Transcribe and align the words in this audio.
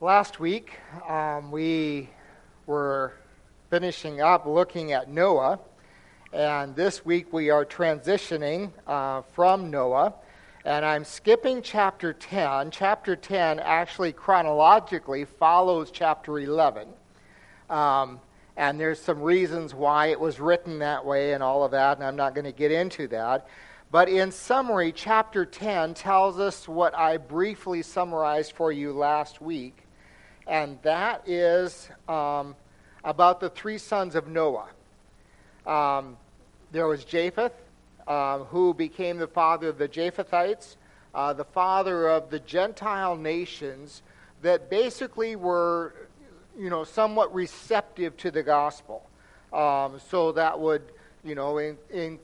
Last 0.00 0.38
week, 0.38 0.78
um, 1.08 1.50
we 1.50 2.08
were 2.66 3.14
finishing 3.68 4.20
up 4.20 4.46
looking 4.46 4.92
at 4.92 5.10
Noah, 5.10 5.58
and 6.32 6.76
this 6.76 7.04
week 7.04 7.32
we 7.32 7.50
are 7.50 7.64
transitioning 7.64 8.70
uh, 8.86 9.22
from 9.32 9.72
Noah, 9.72 10.14
and 10.64 10.84
I'm 10.84 11.02
skipping 11.02 11.62
chapter 11.62 12.12
10. 12.12 12.70
Chapter 12.70 13.16
10 13.16 13.58
actually 13.58 14.12
chronologically 14.12 15.24
follows 15.24 15.90
chapter 15.90 16.38
11. 16.38 16.86
Um, 17.68 18.20
and 18.56 18.78
there's 18.78 19.00
some 19.00 19.20
reasons 19.20 19.74
why 19.74 20.06
it 20.06 20.20
was 20.20 20.38
written 20.38 20.78
that 20.78 21.04
way 21.04 21.32
and 21.32 21.42
all 21.42 21.64
of 21.64 21.72
that, 21.72 21.96
and 21.96 22.06
I'm 22.06 22.14
not 22.14 22.36
going 22.36 22.44
to 22.44 22.52
get 22.52 22.70
into 22.70 23.08
that. 23.08 23.48
But 23.90 24.08
in 24.08 24.30
summary, 24.30 24.92
chapter 24.92 25.44
10 25.44 25.94
tells 25.94 26.38
us 26.38 26.68
what 26.68 26.96
I 26.96 27.16
briefly 27.16 27.82
summarized 27.82 28.52
for 28.52 28.70
you 28.70 28.92
last 28.92 29.40
week 29.40 29.86
and 30.48 30.78
that 30.82 31.28
is 31.28 31.88
um, 32.08 32.56
about 33.04 33.38
the 33.38 33.50
three 33.50 33.78
sons 33.78 34.14
of 34.14 34.26
Noah. 34.26 34.68
Um, 35.66 36.16
there 36.72 36.86
was 36.86 37.04
Japheth, 37.04 37.52
uh, 38.06 38.38
who 38.38 38.72
became 38.72 39.18
the 39.18 39.26
father 39.28 39.68
of 39.68 39.78
the 39.78 39.88
Japhethites, 39.88 40.76
uh, 41.14 41.34
the 41.34 41.44
father 41.44 42.08
of 42.08 42.30
the 42.30 42.40
Gentile 42.40 43.16
nations 43.16 44.02
that 44.42 44.70
basically 44.70 45.36
were, 45.36 45.94
you 46.58 46.70
know, 46.70 46.84
somewhat 46.84 47.32
receptive 47.34 48.16
to 48.16 48.30
the 48.30 48.42
gospel. 48.42 49.06
Um, 49.52 50.00
so 50.10 50.32
that 50.32 50.58
would, 50.58 50.82
you 51.24 51.34
know, 51.34 51.58
in, 51.58 51.76
in 51.90 52.18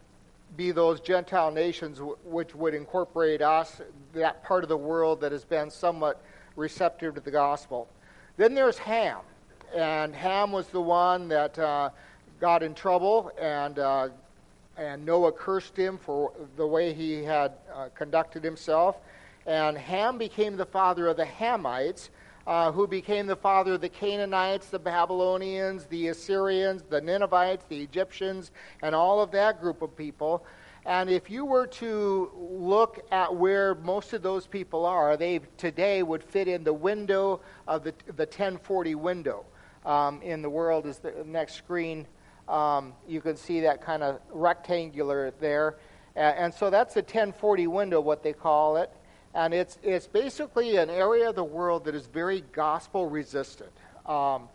be 0.56 0.70
those 0.70 1.00
Gentile 1.00 1.50
nations 1.50 1.98
w- 1.98 2.16
which 2.24 2.54
would 2.54 2.74
incorporate 2.74 3.42
us, 3.42 3.80
that 4.12 4.44
part 4.44 4.62
of 4.62 4.68
the 4.68 4.76
world 4.76 5.20
that 5.20 5.32
has 5.32 5.44
been 5.44 5.70
somewhat 5.70 6.22
receptive 6.56 7.14
to 7.16 7.20
the 7.20 7.30
gospel. 7.30 7.88
Then 8.36 8.54
there's 8.54 8.78
Ham, 8.78 9.20
and 9.74 10.12
Ham 10.12 10.50
was 10.50 10.66
the 10.66 10.80
one 10.80 11.28
that 11.28 11.56
uh, 11.56 11.90
got 12.40 12.64
in 12.64 12.74
trouble, 12.74 13.30
and 13.40 13.78
uh, 13.78 14.08
and 14.76 15.06
Noah 15.06 15.30
cursed 15.30 15.76
him 15.76 15.98
for 15.98 16.32
the 16.56 16.66
way 16.66 16.92
he 16.92 17.22
had 17.22 17.52
uh, 17.72 17.90
conducted 17.94 18.42
himself. 18.42 18.96
And 19.46 19.78
Ham 19.78 20.18
became 20.18 20.56
the 20.56 20.66
father 20.66 21.06
of 21.06 21.16
the 21.16 21.24
Hamites, 21.24 22.08
uh, 22.44 22.72
who 22.72 22.88
became 22.88 23.28
the 23.28 23.36
father 23.36 23.74
of 23.74 23.80
the 23.80 23.88
Canaanites, 23.88 24.66
the 24.66 24.80
Babylonians, 24.80 25.84
the 25.84 26.08
Assyrians, 26.08 26.82
the 26.90 27.00
Ninevites, 27.00 27.64
the 27.68 27.80
Egyptians, 27.80 28.50
and 28.82 28.96
all 28.96 29.22
of 29.22 29.30
that 29.30 29.60
group 29.60 29.80
of 29.80 29.96
people. 29.96 30.44
And 30.86 31.08
if 31.08 31.30
you 31.30 31.46
were 31.46 31.66
to 31.66 32.30
look 32.36 33.06
at 33.10 33.34
where 33.34 33.74
most 33.74 34.12
of 34.12 34.22
those 34.22 34.46
people 34.46 34.84
are, 34.84 35.16
they 35.16 35.40
today 35.56 36.02
would 36.02 36.22
fit 36.22 36.46
in 36.46 36.62
the 36.62 36.74
window 36.74 37.40
of 37.66 37.84
the, 37.84 37.94
the 38.06 38.24
1040 38.24 38.94
window. 38.94 39.44
Um, 39.86 40.22
in 40.22 40.40
the 40.40 40.48
world 40.48 40.86
is 40.86 40.98
the 40.98 41.12
next 41.26 41.54
screen. 41.54 42.06
Um, 42.48 42.94
you 43.06 43.20
can 43.20 43.36
see 43.36 43.60
that 43.60 43.82
kind 43.82 44.02
of 44.02 44.20
rectangular 44.30 45.32
there. 45.40 45.76
And, 46.16 46.38
and 46.38 46.54
so 46.54 46.70
that's 46.70 46.94
the 46.94 47.00
1040 47.00 47.66
window, 47.66 48.00
what 48.00 48.22
they 48.22 48.32
call 48.32 48.76
it. 48.76 48.90
And 49.34 49.52
it's, 49.52 49.78
it's 49.82 50.06
basically 50.06 50.76
an 50.76 50.90
area 50.90 51.30
of 51.30 51.34
the 51.34 51.44
world 51.44 51.84
that 51.86 51.94
is 51.94 52.06
very 52.06 52.42
gospel 52.52 53.08
resistant. 53.08 53.72
Um, 54.06 54.48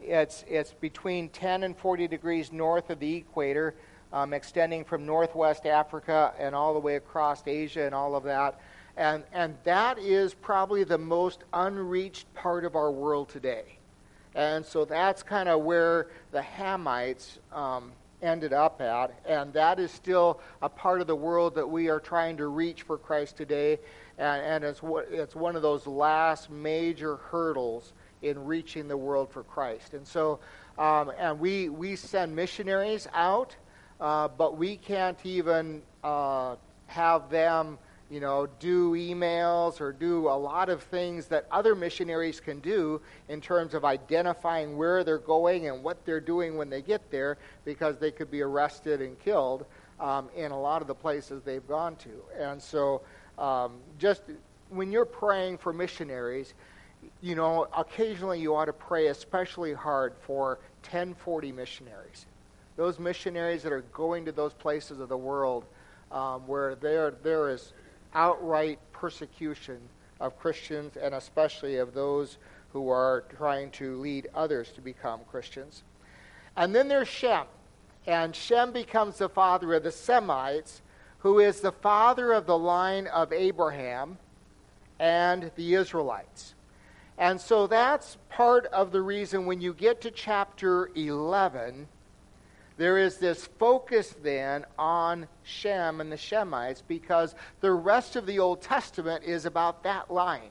it's, 0.00 0.44
it's 0.48 0.72
between 0.72 1.30
10 1.30 1.62
and 1.62 1.76
40 1.76 2.08
degrees 2.08 2.52
north 2.52 2.90
of 2.90 3.00
the 3.00 3.16
equator 3.16 3.74
um, 4.12 4.32
extending 4.32 4.84
from 4.84 5.06
northwest 5.06 5.66
Africa 5.66 6.32
and 6.38 6.54
all 6.54 6.74
the 6.74 6.80
way 6.80 6.96
across 6.96 7.46
Asia 7.46 7.84
and 7.84 7.94
all 7.94 8.14
of 8.14 8.24
that. 8.24 8.60
And, 8.96 9.24
and 9.32 9.56
that 9.64 9.98
is 9.98 10.34
probably 10.34 10.84
the 10.84 10.98
most 10.98 11.44
unreached 11.52 12.32
part 12.34 12.64
of 12.64 12.74
our 12.74 12.90
world 12.90 13.28
today. 13.28 13.64
And 14.34 14.64
so 14.64 14.84
that's 14.84 15.22
kind 15.22 15.48
of 15.48 15.62
where 15.62 16.08
the 16.32 16.42
Hamites 16.42 17.38
um, 17.52 17.92
ended 18.22 18.52
up 18.52 18.80
at. 18.80 19.12
And 19.26 19.52
that 19.54 19.78
is 19.78 19.90
still 19.90 20.40
a 20.62 20.68
part 20.68 21.00
of 21.00 21.06
the 21.06 21.16
world 21.16 21.54
that 21.54 21.68
we 21.68 21.88
are 21.88 22.00
trying 22.00 22.36
to 22.36 22.46
reach 22.48 22.82
for 22.82 22.98
Christ 22.98 23.36
today. 23.36 23.78
And, 24.18 24.42
and 24.42 24.64
it's, 24.64 24.80
it's 25.10 25.34
one 25.34 25.56
of 25.56 25.62
those 25.62 25.86
last 25.86 26.50
major 26.50 27.16
hurdles 27.16 27.92
in 28.22 28.44
reaching 28.44 28.86
the 28.86 28.96
world 28.96 29.30
for 29.30 29.42
Christ. 29.42 29.94
And 29.94 30.06
so, 30.06 30.40
um, 30.78 31.10
and 31.18 31.40
we, 31.40 31.68
we 31.68 31.96
send 31.96 32.36
missionaries 32.36 33.08
out 33.14 33.56
uh, 34.00 34.28
but 34.28 34.56
we 34.56 34.76
can't 34.76 35.18
even 35.24 35.82
uh, 36.02 36.56
have 36.86 37.28
them, 37.30 37.78
you 38.10 38.18
know, 38.18 38.48
do 38.58 38.92
emails 38.92 39.80
or 39.80 39.92
do 39.92 40.28
a 40.28 40.36
lot 40.36 40.68
of 40.68 40.82
things 40.82 41.26
that 41.26 41.46
other 41.52 41.74
missionaries 41.74 42.40
can 42.40 42.60
do 42.60 43.00
in 43.28 43.40
terms 43.40 43.74
of 43.74 43.84
identifying 43.84 44.76
where 44.76 45.04
they're 45.04 45.18
going 45.18 45.68
and 45.68 45.84
what 45.84 46.04
they're 46.06 46.20
doing 46.20 46.56
when 46.56 46.70
they 46.70 46.82
get 46.82 47.10
there, 47.10 47.36
because 47.64 47.98
they 47.98 48.10
could 48.10 48.30
be 48.30 48.40
arrested 48.40 49.02
and 49.02 49.18
killed 49.20 49.66
um, 50.00 50.30
in 50.34 50.50
a 50.50 50.58
lot 50.58 50.80
of 50.80 50.88
the 50.88 50.94
places 50.94 51.42
they've 51.42 51.68
gone 51.68 51.94
to. 51.96 52.10
And 52.38 52.60
so, 52.60 53.02
um, 53.38 53.74
just 53.98 54.22
when 54.70 54.90
you're 54.90 55.04
praying 55.04 55.58
for 55.58 55.72
missionaries, 55.72 56.54
you 57.20 57.34
know, 57.34 57.66
occasionally 57.76 58.40
you 58.40 58.54
ought 58.54 58.66
to 58.66 58.72
pray 58.72 59.08
especially 59.08 59.72
hard 59.72 60.14
for 60.22 60.58
1040 60.82 61.52
missionaries 61.52 62.26
those 62.76 62.98
missionaries 62.98 63.62
that 63.62 63.72
are 63.72 63.84
going 63.92 64.24
to 64.24 64.32
those 64.32 64.52
places 64.52 65.00
of 65.00 65.08
the 65.08 65.16
world 65.16 65.64
um, 66.12 66.46
where 66.46 66.74
there, 66.74 67.12
there 67.22 67.50
is 67.50 67.72
outright 68.14 68.78
persecution 68.92 69.78
of 70.20 70.38
Christians 70.38 70.96
and 70.96 71.14
especially 71.14 71.76
of 71.76 71.94
those 71.94 72.38
who 72.72 72.88
are 72.88 73.24
trying 73.36 73.70
to 73.72 73.96
lead 74.00 74.28
others 74.34 74.70
to 74.72 74.80
become 74.80 75.20
Christians. 75.30 75.82
And 76.56 76.74
then 76.74 76.88
there's 76.88 77.08
Shem. 77.08 77.46
And 78.06 78.34
Shem 78.34 78.72
becomes 78.72 79.18
the 79.18 79.28
father 79.28 79.74
of 79.74 79.82
the 79.82 79.92
Semites, 79.92 80.82
who 81.18 81.38
is 81.38 81.60
the 81.60 81.72
father 81.72 82.32
of 82.32 82.46
the 82.46 82.58
line 82.58 83.06
of 83.08 83.32
Abraham 83.32 84.18
and 84.98 85.50
the 85.56 85.74
Israelites. 85.74 86.54
And 87.18 87.40
so 87.40 87.66
that's 87.66 88.16
part 88.30 88.66
of 88.66 88.92
the 88.92 89.02
reason 89.02 89.44
when 89.44 89.60
you 89.60 89.74
get 89.74 90.00
to 90.02 90.10
chapter 90.10 90.90
11 90.94 91.86
there 92.80 92.96
is 92.96 93.18
this 93.18 93.44
focus 93.58 94.16
then 94.22 94.64
on 94.78 95.28
Shem 95.42 96.00
and 96.00 96.10
the 96.10 96.16
Shemites 96.16 96.82
because 96.88 97.34
the 97.60 97.72
rest 97.72 98.16
of 98.16 98.24
the 98.24 98.38
Old 98.38 98.62
Testament 98.62 99.22
is 99.22 99.44
about 99.44 99.82
that 99.82 100.10
line. 100.10 100.48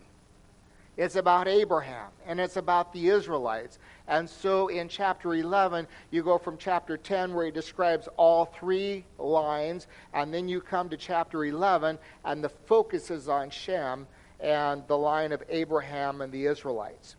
It's 0.95 1.15
about 1.15 1.47
Abraham 1.47 2.11
and 2.27 2.39
it's 2.39 2.57
about 2.57 2.93
the 2.93 3.07
Israelites. 3.07 3.79
And 4.07 4.29
so 4.29 4.67
in 4.67 4.89
chapter 4.89 5.33
11, 5.33 5.87
you 6.11 6.21
go 6.21 6.37
from 6.37 6.59
chapter 6.59 6.97
10 6.97 7.33
where 7.33 7.45
he 7.45 7.51
describes 7.51 8.07
all 8.15 8.45
three 8.45 9.05
lines, 9.17 9.87
and 10.13 10.31
then 10.31 10.47
you 10.47 10.61
come 10.61 10.87
to 10.89 10.97
chapter 10.97 11.45
11 11.45 11.97
and 12.25 12.43
the 12.43 12.49
focus 12.49 13.09
is 13.09 13.27
on 13.27 13.49
Shem 13.49 14.05
and 14.39 14.87
the 14.87 14.97
line 14.99 15.31
of 15.31 15.41
Abraham 15.49 16.21
and 16.21 16.31
the 16.31 16.45
Israelites. 16.45 17.15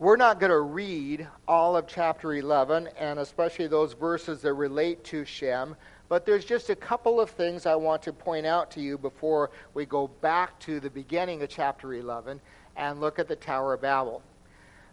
We're 0.00 0.16
not 0.16 0.40
going 0.40 0.50
to 0.50 0.62
read 0.62 1.28
all 1.46 1.76
of 1.76 1.86
chapter 1.86 2.32
11, 2.32 2.88
and 2.98 3.18
especially 3.18 3.66
those 3.66 3.92
verses 3.92 4.40
that 4.40 4.54
relate 4.54 5.04
to 5.04 5.26
Shem, 5.26 5.76
but 6.08 6.24
there's 6.24 6.46
just 6.46 6.70
a 6.70 6.74
couple 6.74 7.20
of 7.20 7.28
things 7.28 7.66
I 7.66 7.74
want 7.74 8.00
to 8.04 8.12
point 8.14 8.46
out 8.46 8.70
to 8.70 8.80
you 8.80 8.96
before 8.96 9.50
we 9.74 9.84
go 9.84 10.08
back 10.08 10.58
to 10.60 10.80
the 10.80 10.88
beginning 10.88 11.42
of 11.42 11.50
chapter 11.50 11.92
11 11.92 12.40
and 12.76 12.98
look 12.98 13.18
at 13.18 13.28
the 13.28 13.36
Tower 13.36 13.74
of 13.74 13.82
Babel. 13.82 14.22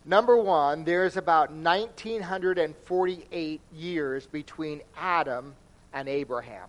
Number 0.03 0.35
one, 0.35 0.83
there's 0.83 1.15
about 1.15 1.51
1948 1.51 3.61
years 3.73 4.25
between 4.25 4.81
Adam 4.97 5.55
and 5.93 6.09
Abraham. 6.09 6.67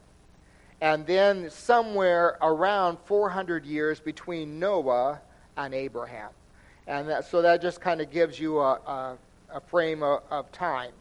And 0.81 1.05
then 1.09 1.51
somewhere 1.51 2.39
around 2.41 2.99
400 3.05 3.67
years 3.67 3.99
between 3.99 4.61
Noah 4.61 5.23
and 5.57 5.75
Abraham. 5.75 6.31
And 6.89 7.07
that, 7.11 7.27
so 7.27 7.43
that 7.43 7.61
just 7.61 7.83
kind 7.83 8.01
of 8.01 8.11
gives 8.11 8.41
you 8.41 8.59
a, 8.59 8.73
a, 8.73 9.19
a 9.55 9.61
frame 9.61 10.03
of, 10.03 10.23
of, 10.31 10.51
time. 10.51 10.93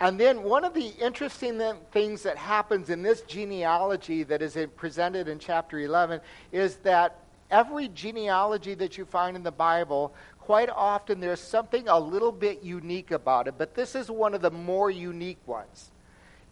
And 0.00 0.18
then 0.18 0.42
one 0.42 0.64
of 0.64 0.74
the 0.74 0.88
interesting 1.00 1.62
things 1.92 2.24
that 2.24 2.36
happens 2.36 2.90
in 2.90 3.00
this 3.00 3.22
genealogy 3.22 4.24
that 4.24 4.42
is 4.42 4.58
presented 4.76 5.28
in 5.28 5.38
chapter 5.38 5.78
11 5.78 6.20
is 6.50 6.76
that 6.78 7.20
every 7.48 7.88
genealogy 7.88 8.74
that 8.74 8.98
you 8.98 9.04
find 9.04 9.36
in 9.36 9.44
the 9.44 9.52
Bible, 9.52 10.12
quite 10.40 10.68
often 10.68 11.20
there's 11.20 11.40
something 11.40 11.86
a 11.86 11.98
little 11.98 12.32
bit 12.32 12.64
unique 12.64 13.12
about 13.12 13.46
it. 13.46 13.54
But 13.56 13.76
this 13.76 13.94
is 13.94 14.10
one 14.10 14.34
of 14.34 14.42
the 14.42 14.50
more 14.50 14.90
unique 14.90 15.46
ones 15.46 15.92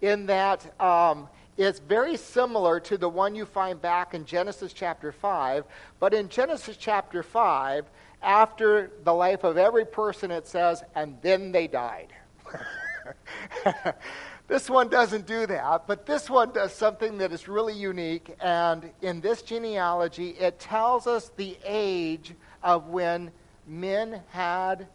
in 0.03 0.27
that 0.27 0.81
um, 0.81 1.29
it's 1.57 1.81
very 1.81 2.17
similar 2.17 2.81
to 2.81 2.97
the 2.97 3.09
one 3.09 3.35
you 3.35 3.45
find 3.45 3.81
back 3.81 4.15
in 4.15 4.25
Genesis 4.25 4.73
chapter 4.73 5.13
5. 5.13 5.65
But 6.01 6.15
in 6.15 6.29
Genesis 6.29 6.77
chapter 6.77 7.23
5, 7.23 7.85
after 8.23 8.91
the 9.05 9.13
life 9.13 9.45
of 9.45 9.57
every 9.57 9.85
person, 9.85 10.31
it 10.31 10.47
says, 10.47 10.83
and 10.95 11.17
then 11.23 11.53
they 11.53 11.67
died. 11.67 12.13
this 14.49 14.71
one 14.71 14.89
doesn't 14.89 15.27
do 15.27 15.47
that, 15.47 15.87
but 15.87 16.07
this 16.07 16.31
one 16.31 16.53
does 16.53 16.73
something 16.73 17.19
that 17.19 17.33
is 17.33 17.49
really 17.49 17.75
unique. 17.75 18.35
And 18.41 18.91
in 19.01 19.21
this 19.21 19.43
genealogy, 19.43 20.31
it 20.31 20.61
tells 20.61 21.07
us 21.07 21.31
the 21.37 21.57
age 21.65 22.35
of 22.63 22.89
when 22.89 23.33
men 23.67 24.23
had 24.31 24.87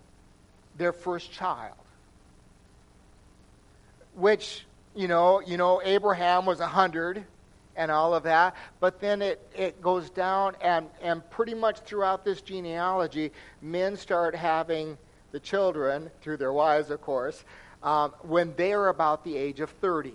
their 0.77 0.93
first 0.93 1.31
child. 1.31 1.75
Which, 4.15 4.65
you 4.95 5.07
know, 5.07 5.41
you 5.41 5.57
know, 5.57 5.81
Abraham 5.83 6.45
was 6.45 6.59
100 6.59 7.25
and 7.77 7.91
all 7.91 8.13
of 8.13 8.23
that, 8.23 8.55
but 8.79 8.99
then 8.99 9.21
it, 9.21 9.47
it 9.55 9.81
goes 9.81 10.09
down, 10.09 10.55
and, 10.61 10.87
and 11.01 11.27
pretty 11.29 11.53
much 11.53 11.79
throughout 11.79 12.25
this 12.25 12.41
genealogy, 12.41 13.31
men 13.61 13.95
start 13.95 14.35
having 14.35 14.97
the 15.31 15.39
children, 15.39 16.09
through 16.21 16.37
their 16.37 16.51
wives, 16.51 16.89
of 16.89 17.01
course, 17.01 17.45
um, 17.83 18.11
when 18.23 18.53
they 18.57 18.73
are 18.73 18.89
about 18.89 19.23
the 19.23 19.37
age 19.37 19.59
of 19.59 19.69
30. 19.69 20.13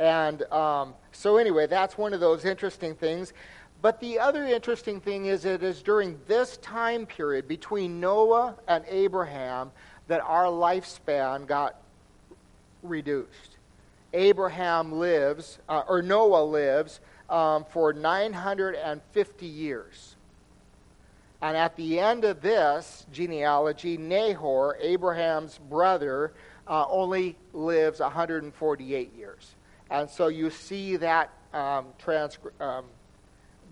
And 0.00 0.42
um, 0.52 0.94
so, 1.12 1.36
anyway, 1.36 1.66
that's 1.66 1.96
one 1.96 2.12
of 2.12 2.20
those 2.20 2.44
interesting 2.44 2.94
things. 2.94 3.32
But 3.80 4.00
the 4.00 4.18
other 4.18 4.44
interesting 4.44 5.00
thing 5.00 5.26
is 5.26 5.44
it 5.44 5.62
is 5.62 5.82
during 5.82 6.18
this 6.26 6.56
time 6.58 7.06
period 7.06 7.46
between 7.46 8.00
Noah 8.00 8.56
and 8.66 8.84
Abraham 8.88 9.70
that 10.08 10.20
our 10.20 10.46
lifespan 10.46 11.46
got 11.46 11.76
reduced. 12.82 13.57
Abraham 14.12 14.92
lives, 14.92 15.58
uh, 15.68 15.82
or 15.88 16.02
Noah 16.02 16.44
lives, 16.44 17.00
um, 17.28 17.64
for 17.64 17.92
950 17.92 19.46
years. 19.46 20.16
And 21.40 21.56
at 21.56 21.76
the 21.76 22.00
end 22.00 22.24
of 22.24 22.40
this 22.40 23.06
genealogy, 23.12 23.96
Nahor, 23.96 24.76
Abraham's 24.80 25.58
brother, 25.58 26.32
uh, 26.66 26.86
only 26.88 27.36
lives 27.52 28.00
148 28.00 29.14
years. 29.14 29.54
And 29.90 30.10
so 30.10 30.28
you 30.28 30.50
see 30.50 30.96
that, 30.96 31.30
um, 31.52 31.86
trans- 31.98 32.38
um, 32.60 32.86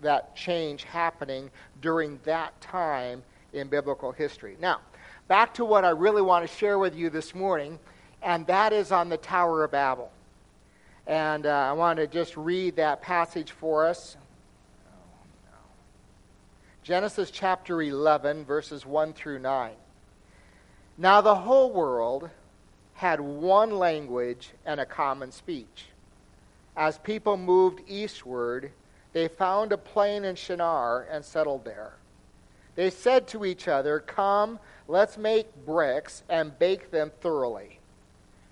that 0.01 0.35
change 0.35 0.83
happening 0.83 1.51
during 1.81 2.19
that 2.23 2.59
time 2.61 3.23
in 3.53 3.67
biblical 3.67 4.11
history. 4.11 4.55
Now, 4.59 4.79
back 5.27 5.53
to 5.55 5.65
what 5.65 5.83
I 5.83 5.89
really 5.89 6.21
want 6.21 6.47
to 6.47 6.55
share 6.55 6.79
with 6.79 6.95
you 6.95 7.09
this 7.09 7.35
morning, 7.35 7.79
and 8.21 8.45
that 8.47 8.73
is 8.73 8.91
on 8.91 9.09
the 9.09 9.17
Tower 9.17 9.63
of 9.63 9.71
Babel. 9.71 10.11
And 11.07 11.45
uh, 11.45 11.49
I 11.49 11.71
want 11.71 11.99
to 11.99 12.07
just 12.07 12.35
read 12.35 12.75
that 12.75 13.01
passage 13.01 13.51
for 13.51 13.87
us. 13.87 14.17
Genesis 16.83 17.31
chapter 17.31 17.81
11, 17.81 18.43
verses 18.43 18.85
1 18.85 19.13
through 19.13 19.39
9. 19.39 19.71
Now 20.97 21.21
the 21.21 21.35
whole 21.35 21.71
world 21.71 22.29
had 22.93 23.21
one 23.21 23.77
language 23.77 24.51
and 24.65 24.81
a 24.81 24.85
common 24.85 25.31
speech. 25.31 25.85
As 26.75 26.97
people 26.97 27.37
moved 27.37 27.81
eastward, 27.87 28.71
they 29.13 29.29
found 29.29 29.71
a 29.71 29.77
plain 29.77 30.25
in 30.25 30.35
Shinar 30.35 31.07
and 31.09 31.23
settled 31.23 31.63
there. 31.63 31.93
They 32.75 32.89
said 32.89 33.27
to 33.29 33.45
each 33.45 33.69
other, 33.69 34.01
Come, 34.01 34.59
let's 34.89 35.17
make 35.17 35.65
bricks 35.65 36.23
and 36.27 36.57
bake 36.59 36.91
them 36.91 37.11
thoroughly. 37.21 37.79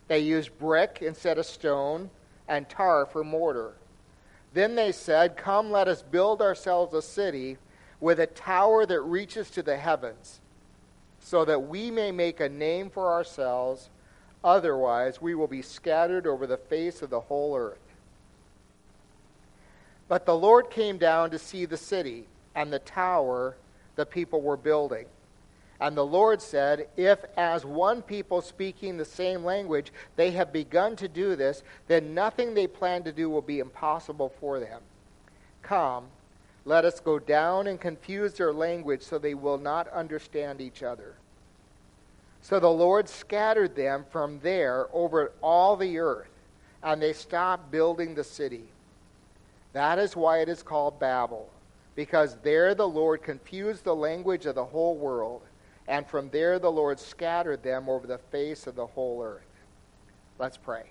They 0.07 0.19
used 0.19 0.57
brick 0.57 1.00
instead 1.02 1.38
of 1.38 1.46
stone 1.46 2.10
and 2.47 2.68
tar 2.69 3.06
for 3.06 3.24
mortar. 3.24 3.74
Then 4.53 4.75
they 4.75 4.92
said, 4.92 5.38
Come, 5.38 5.71
let 5.71 5.88
us 5.88 6.01
build 6.01 6.42
ourselves 6.42 6.94
a 6.94 7.01
city 7.01 7.57
with 8.00 8.19
a 8.19 8.27
tower 8.27 8.86
that 8.86 9.01
reaches 9.01 9.50
to 9.51 9.63
the 9.63 9.77
heavens, 9.77 10.39
so 11.19 11.45
that 11.45 11.68
we 11.68 11.92
may 11.92 12.12
make 12.12 12.39
a 12.39 12.50
name 12.50 12.89
for 12.89 13.12
ourselves. 13.12 13.89
Otherwise, 14.44 15.21
we 15.21 15.33
will 15.33 15.47
be 15.47 15.62
scattered 15.62 16.27
over 16.27 16.45
the 16.45 16.57
face 16.57 17.01
of 17.01 17.09
the 17.09 17.19
whole 17.19 17.56
earth. 17.57 17.80
But 20.07 20.25
the 20.25 20.36
Lord 20.36 20.69
came 20.69 20.97
down 20.97 21.31
to 21.31 21.39
see 21.39 21.65
the 21.65 21.77
city 21.77 22.27
and 22.53 22.71
the 22.71 22.80
tower 22.80 23.57
the 23.95 24.06
people 24.06 24.42
were 24.42 24.57
building. 24.57 25.06
And 25.80 25.95
the 25.95 26.06
Lord 26.06 26.42
said, 26.42 26.88
If 26.95 27.19
as 27.36 27.66
one 27.66 28.01
people 28.01 28.42
speaking 28.42 28.95
the 28.95 29.06
same 29.06 29.44
language 29.44 29.92
they 30.16 30.31
have 30.31 30.54
begun 30.54 30.95
to 30.98 31.07
do 31.07 31.36
this, 31.36 31.63
then 31.88 32.13
nothing 32.13 32.54
they 32.54 32.68
plan 32.68 33.04
to 33.04 33.12
do 33.12 33.30
will 33.30 33.42
be 33.42 33.60
impossible 33.60 34.33
for 34.39 34.60
them. 34.60 34.81
Come, 35.62 36.06
let 36.63 36.86
us 36.86 37.00
go 37.00 37.19
down 37.19 37.68
and 37.68 37.80
confuse 37.80 38.33
their 38.33 38.54
language 38.54 39.01
so 39.01 39.18
they 39.18 39.33
will 39.33 39.57
not 39.57 39.88
understand 39.89 40.62
each 40.62 40.81
other. 40.81 41.16
So 42.42 42.60
the 42.60 42.69
Lord 42.69 43.10
scattered 43.10 43.75
them 43.75 44.06
from 44.12 44.39
there 44.42 44.88
over 44.94 45.31
all 45.42 45.75
the 45.75 45.98
earth, 45.98 46.30
and 46.83 47.01
they 47.01 47.12
stopped 47.12 47.71
building 47.71 48.16
the 48.16 48.24
city. 48.24 48.66
That 49.74 50.00
is 50.00 50.16
why 50.16 50.39
it 50.39 50.48
is 50.48 50.63
called 50.63 51.00
Babel, 51.00 51.50
because 51.95 52.38
there 52.44 52.75
the 52.75 52.88
Lord 52.88 53.24
confused 53.24 53.83
the 53.83 53.95
language 53.95 54.45
of 54.45 54.56
the 54.56 54.63
whole 54.63 54.95
world 54.95 55.42
and 55.88 56.08
from 56.08 56.30
there 56.30 56.60
the 56.60 56.72
Lord 56.72 57.00
scattered 57.00 57.64
them 57.64 57.88
over 57.90 58.08
the 58.08 58.18
face 58.18 58.68
of 58.68 58.76
the 58.76 58.88
whole 58.88 59.22
earth. 59.24 59.44
Let's 60.40 60.58
pray. 60.58 60.84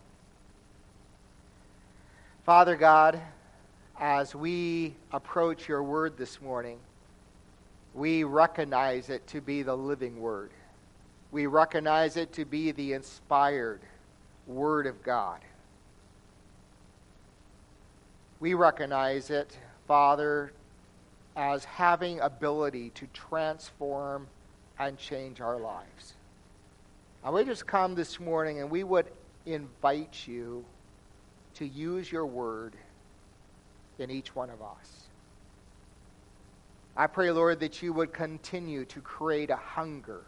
Father 2.44 2.76
God, 2.76 3.20
as 3.98 4.34
we 4.34 4.94
approach 5.12 5.68
your 5.68 5.82
word 5.82 6.16
this 6.16 6.40
morning, 6.40 6.78
we 7.94 8.24
recognize 8.24 9.08
it 9.08 9.26
to 9.28 9.40
be 9.40 9.62
the 9.62 9.76
living 9.76 10.20
word. 10.20 10.50
We 11.30 11.46
recognize 11.46 12.16
it 12.16 12.32
to 12.34 12.44
be 12.44 12.72
the 12.72 12.92
inspired 12.92 13.80
word 14.46 14.86
of 14.86 15.02
God. 15.02 15.40
We 18.40 18.54
recognize 18.54 19.30
it, 19.30 19.56
Father, 19.88 20.52
as 21.36 21.64
having 21.64 22.20
ability 22.20 22.90
to 22.90 23.06
transform 23.12 24.26
and 24.78 24.98
change 24.98 25.40
our 25.40 25.58
lives. 25.58 26.14
And 27.24 27.34
we 27.34 27.44
just 27.44 27.66
come 27.66 27.94
this 27.94 28.20
morning 28.20 28.60
and 28.60 28.70
we 28.70 28.84
would 28.84 29.06
invite 29.46 30.26
you 30.26 30.64
to 31.54 31.66
use 31.66 32.10
your 32.10 32.26
word 32.26 32.74
in 33.98 34.10
each 34.10 34.34
one 34.34 34.50
of 34.50 34.60
us. 34.60 35.04
I 36.96 37.06
pray, 37.06 37.30
Lord, 37.30 37.60
that 37.60 37.82
you 37.82 37.92
would 37.92 38.12
continue 38.12 38.84
to 38.86 39.00
create 39.00 39.50
a 39.50 39.56
hunger 39.56 40.22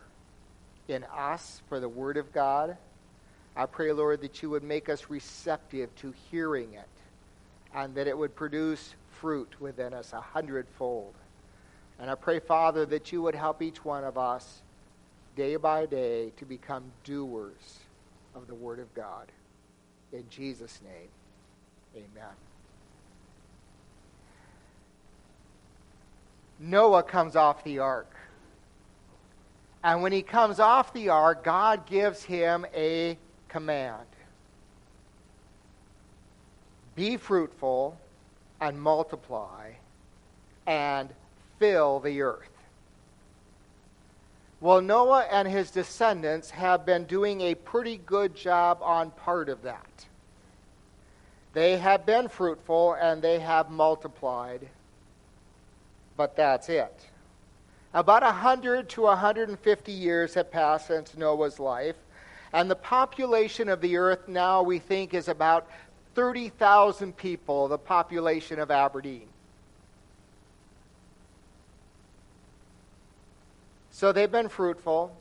in 0.88 1.04
us 1.04 1.62
for 1.68 1.80
the 1.80 1.88
word 1.88 2.16
of 2.16 2.32
God. 2.32 2.76
I 3.54 3.66
pray, 3.66 3.92
Lord, 3.92 4.20
that 4.22 4.42
you 4.42 4.50
would 4.50 4.64
make 4.64 4.88
us 4.88 5.08
receptive 5.08 5.94
to 5.96 6.12
hearing 6.30 6.74
it 6.74 6.88
and 7.74 7.94
that 7.94 8.06
it 8.06 8.16
would 8.16 8.34
produce 8.34 8.94
fruit 9.20 9.60
within 9.60 9.94
us 9.94 10.12
a 10.12 10.20
hundredfold. 10.20 11.14
And 11.98 12.10
I 12.10 12.14
pray, 12.14 12.40
Father, 12.40 12.84
that 12.86 13.10
you 13.12 13.22
would 13.22 13.34
help 13.34 13.62
each 13.62 13.84
one 13.84 14.04
of 14.04 14.18
us 14.18 14.62
day 15.34 15.56
by 15.56 15.86
day 15.86 16.32
to 16.36 16.44
become 16.44 16.84
doers 17.04 17.78
of 18.34 18.46
the 18.46 18.54
Word 18.54 18.80
of 18.80 18.92
God. 18.94 19.32
In 20.12 20.24
Jesus' 20.28 20.80
name, 20.84 21.08
amen. 21.94 22.34
Noah 26.58 27.02
comes 27.02 27.36
off 27.36 27.62
the 27.64 27.78
ark. 27.78 28.14
And 29.82 30.02
when 30.02 30.12
he 30.12 30.22
comes 30.22 30.58
off 30.58 30.92
the 30.92 31.10
ark, 31.10 31.44
God 31.44 31.86
gives 31.86 32.22
him 32.22 32.66
a 32.74 33.16
command 33.48 34.06
Be 36.94 37.16
fruitful 37.16 37.98
and 38.60 38.80
multiply 38.80 39.72
and 40.66 41.10
fill 41.58 42.00
the 42.00 42.22
earth. 42.22 42.50
Well, 44.60 44.80
Noah 44.80 45.26
and 45.30 45.46
his 45.46 45.70
descendants 45.70 46.50
have 46.50 46.86
been 46.86 47.04
doing 47.04 47.42
a 47.42 47.54
pretty 47.54 47.98
good 47.98 48.34
job 48.34 48.78
on 48.80 49.10
part 49.10 49.48
of 49.48 49.62
that. 49.62 50.06
They 51.52 51.76
have 51.78 52.06
been 52.06 52.28
fruitful 52.28 52.94
and 52.94 53.22
they 53.22 53.38
have 53.38 53.70
multiplied, 53.70 54.68
but 56.16 56.36
that's 56.36 56.68
it. 56.68 57.06
About 57.94 58.22
100 58.22 58.88
to 58.90 59.02
150 59.02 59.92
years 59.92 60.34
have 60.34 60.50
passed 60.50 60.88
since 60.88 61.16
Noah's 61.16 61.58
life, 61.58 61.96
and 62.52 62.70
the 62.70 62.76
population 62.76 63.68
of 63.68 63.80
the 63.80 63.96
earth 63.96 64.28
now 64.28 64.62
we 64.62 64.78
think 64.78 65.14
is 65.14 65.28
about 65.28 65.66
30,000 66.14 67.16
people, 67.16 67.68
the 67.68 67.78
population 67.78 68.58
of 68.58 68.70
Aberdeen. 68.70 69.28
So 73.96 74.12
they've 74.12 74.30
been 74.30 74.50
fruitful, 74.50 75.16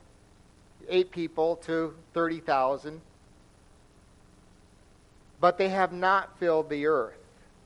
eight 0.89 1.10
people 1.10 1.55
to 1.63 1.94
30,000. 2.13 3.00
But 5.39 5.58
they 5.58 5.70
have 5.70 5.94
not 5.94 6.38
filled 6.39 6.70
the 6.70 6.88
earth. 6.88 7.15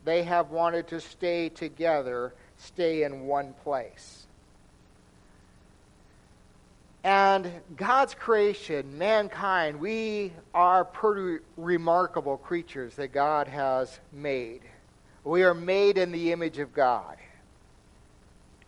They 0.06 0.22
have 0.22 0.51
wanted 0.51 0.88
to 0.89 1.01
stay 1.01 1.50
together, 1.50 2.32
stay 2.60 3.01
in 3.01 3.25
one 3.25 3.56
place. 3.63 4.28
And 7.04 7.51
God's 7.75 8.13
creation, 8.13 9.00
mankind, 9.00 9.80
we 9.80 10.32
are 10.54 10.86
pretty 10.86 11.44
remarkable 11.58 12.38
creatures 12.38 12.94
that 12.98 13.13
God 13.13 13.48
has 13.48 14.00
made. 14.13 14.62
We 15.24 15.42
are 15.42 15.56
made 15.56 15.98
in 15.98 16.12
the 16.12 16.32
image 16.32 16.60
of 16.60 16.72
God. 16.72 17.18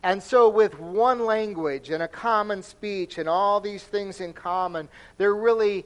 And 0.03 0.22
so, 0.22 0.50
with 0.50 0.79
one 0.79 1.25
language 1.25 1.91
and 1.91 2.01
a 2.01 2.08
common 2.08 2.63
speech 2.63 3.20
and 3.20 3.29
all 3.29 3.62
these 3.62 3.84
things 3.84 4.20
in 4.20 4.34
common, 4.34 4.89
they're 5.17 5.36
really, 5.36 5.86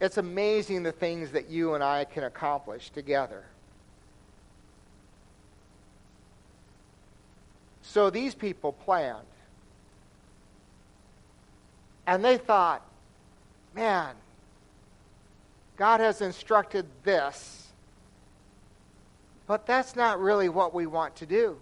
it's 0.00 0.18
amazing 0.18 0.82
the 0.82 0.92
things 0.92 1.30
that 1.30 1.48
you 1.48 1.74
and 1.74 1.84
I 1.84 2.04
can 2.04 2.24
accomplish 2.24 2.90
together. 2.90 3.44
So, 7.82 8.10
these 8.10 8.34
people 8.34 8.72
planned. 8.72 9.26
And 12.08 12.24
they 12.24 12.36
thought, 12.36 12.82
man, 13.74 14.14
God 15.76 16.00
has 16.00 16.20
instructed 16.20 16.86
this, 17.04 17.68
but 19.46 19.66
that's 19.66 19.94
not 19.94 20.20
really 20.20 20.48
what 20.48 20.74
we 20.74 20.86
want 20.86 21.14
to 21.16 21.26
do. 21.26 21.58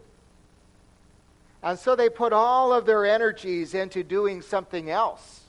And 1.65 1.79
so 1.79 1.97
they 1.97 2.11
put 2.11 2.35
all 2.35 2.75
of 2.75 2.85
their 2.85 3.07
energies 3.07 3.73
into 3.73 4.05
doing 4.05 4.43
something 4.43 4.91
else 4.91 5.41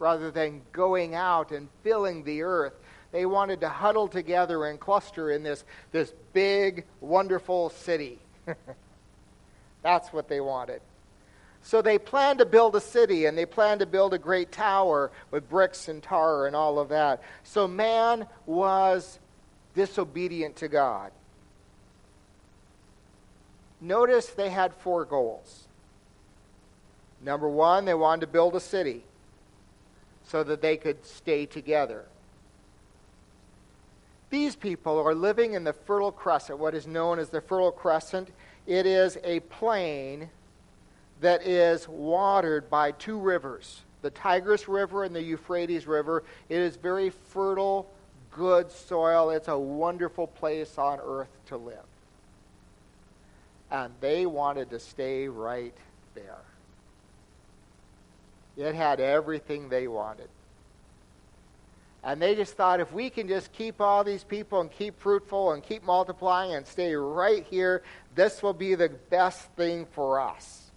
rather 0.00 0.32
than 0.32 0.62
going 0.72 1.14
out 1.14 1.52
and 1.52 1.68
filling 1.84 2.24
the 2.24 2.42
earth. 2.42 2.74
They 3.12 3.26
wanted 3.26 3.60
to 3.60 3.68
huddle 3.68 4.08
together 4.08 4.64
and 4.64 4.80
cluster 4.80 5.30
in 5.30 5.44
this, 5.44 5.64
this 5.92 6.12
big, 6.32 6.84
wonderful 7.00 7.70
city. 7.70 8.18
That's 9.82 10.12
what 10.12 10.28
they 10.28 10.40
wanted. 10.40 10.82
So 11.62 11.80
they 11.80 11.96
planned 11.96 12.40
to 12.40 12.46
build 12.46 12.74
a 12.74 12.80
city 12.80 13.26
and 13.26 13.38
they 13.38 13.46
planned 13.46 13.80
to 13.80 13.86
build 13.86 14.14
a 14.14 14.18
great 14.18 14.50
tower 14.50 15.12
with 15.30 15.48
bricks 15.48 15.86
and 15.86 16.02
tar 16.02 16.48
and 16.48 16.56
all 16.56 16.80
of 16.80 16.88
that. 16.88 17.22
So 17.44 17.68
man 17.68 18.26
was 18.46 19.20
disobedient 19.74 20.56
to 20.56 20.66
God. 20.66 21.12
Notice 23.82 24.26
they 24.28 24.48
had 24.48 24.72
four 24.72 25.04
goals. 25.04 25.66
Number 27.20 27.48
one, 27.48 27.84
they 27.84 27.94
wanted 27.94 28.20
to 28.20 28.26
build 28.28 28.54
a 28.54 28.60
city 28.60 29.02
so 30.24 30.44
that 30.44 30.62
they 30.62 30.76
could 30.76 31.04
stay 31.04 31.46
together. 31.46 32.04
These 34.30 34.54
people 34.54 34.98
are 34.98 35.16
living 35.16 35.54
in 35.54 35.64
the 35.64 35.72
Fertile 35.72 36.12
Crescent, 36.12 36.60
what 36.60 36.74
is 36.74 36.86
known 36.86 37.18
as 37.18 37.28
the 37.28 37.40
Fertile 37.40 37.72
Crescent. 37.72 38.30
It 38.68 38.86
is 38.86 39.18
a 39.24 39.40
plain 39.40 40.30
that 41.20 41.44
is 41.44 41.88
watered 41.88 42.70
by 42.70 42.92
two 42.92 43.18
rivers 43.18 43.82
the 44.00 44.10
Tigris 44.10 44.66
River 44.66 45.04
and 45.04 45.14
the 45.14 45.22
Euphrates 45.22 45.86
River. 45.86 46.24
It 46.48 46.58
is 46.58 46.74
very 46.74 47.10
fertile, 47.10 47.88
good 48.32 48.68
soil. 48.68 49.30
It's 49.30 49.46
a 49.46 49.58
wonderful 49.58 50.26
place 50.26 50.76
on 50.76 50.98
earth 51.00 51.28
to 51.46 51.56
live 51.56 51.91
and 53.72 53.94
they 54.00 54.26
wanted 54.26 54.68
to 54.70 54.78
stay 54.78 55.26
right 55.28 55.74
there. 56.14 56.42
It 58.56 58.74
had 58.74 59.00
everything 59.00 59.70
they 59.70 59.88
wanted. 59.88 60.28
And 62.04 62.20
they 62.20 62.34
just 62.34 62.52
thought 62.54 62.80
if 62.80 62.92
we 62.92 63.08
can 63.08 63.28
just 63.28 63.50
keep 63.52 63.80
all 63.80 64.04
these 64.04 64.24
people 64.24 64.60
and 64.60 64.70
keep 64.70 65.00
fruitful 65.00 65.52
and 65.52 65.62
keep 65.62 65.84
multiplying 65.84 66.52
and 66.54 66.66
stay 66.66 66.94
right 66.94 67.46
here, 67.48 67.82
this 68.14 68.42
will 68.42 68.52
be 68.52 68.74
the 68.74 68.90
best 69.08 69.40
thing 69.52 69.86
for 69.92 70.20
us. 70.20 70.70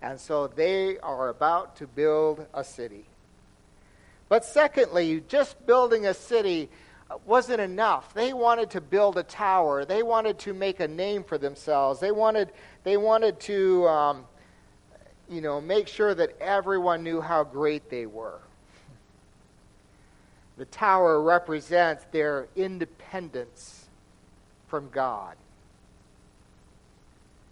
And 0.00 0.20
so 0.20 0.46
they 0.46 0.98
are 0.98 1.30
about 1.30 1.76
to 1.76 1.88
build 1.88 2.46
a 2.54 2.62
city. 2.62 3.06
But 4.28 4.44
secondly, 4.44 5.22
just 5.26 5.66
building 5.66 6.06
a 6.06 6.14
city 6.14 6.68
wasn't 7.24 7.60
enough. 7.60 8.12
They 8.14 8.32
wanted 8.32 8.70
to 8.70 8.80
build 8.80 9.16
a 9.16 9.22
tower. 9.22 9.84
They 9.84 10.02
wanted 10.02 10.38
to 10.40 10.54
make 10.54 10.80
a 10.80 10.88
name 10.88 11.22
for 11.22 11.38
themselves. 11.38 12.00
They 12.00 12.10
wanted, 12.10 12.50
they 12.82 12.96
wanted 12.96 13.38
to, 13.40 13.86
um, 13.88 14.24
you 15.28 15.40
know, 15.40 15.60
make 15.60 15.88
sure 15.88 16.14
that 16.14 16.36
everyone 16.40 17.02
knew 17.02 17.20
how 17.20 17.44
great 17.44 17.90
they 17.90 18.06
were. 18.06 18.40
The 20.58 20.64
tower 20.66 21.22
represents 21.22 22.04
their 22.12 22.48
independence 22.56 23.86
from 24.68 24.88
God. 24.90 25.36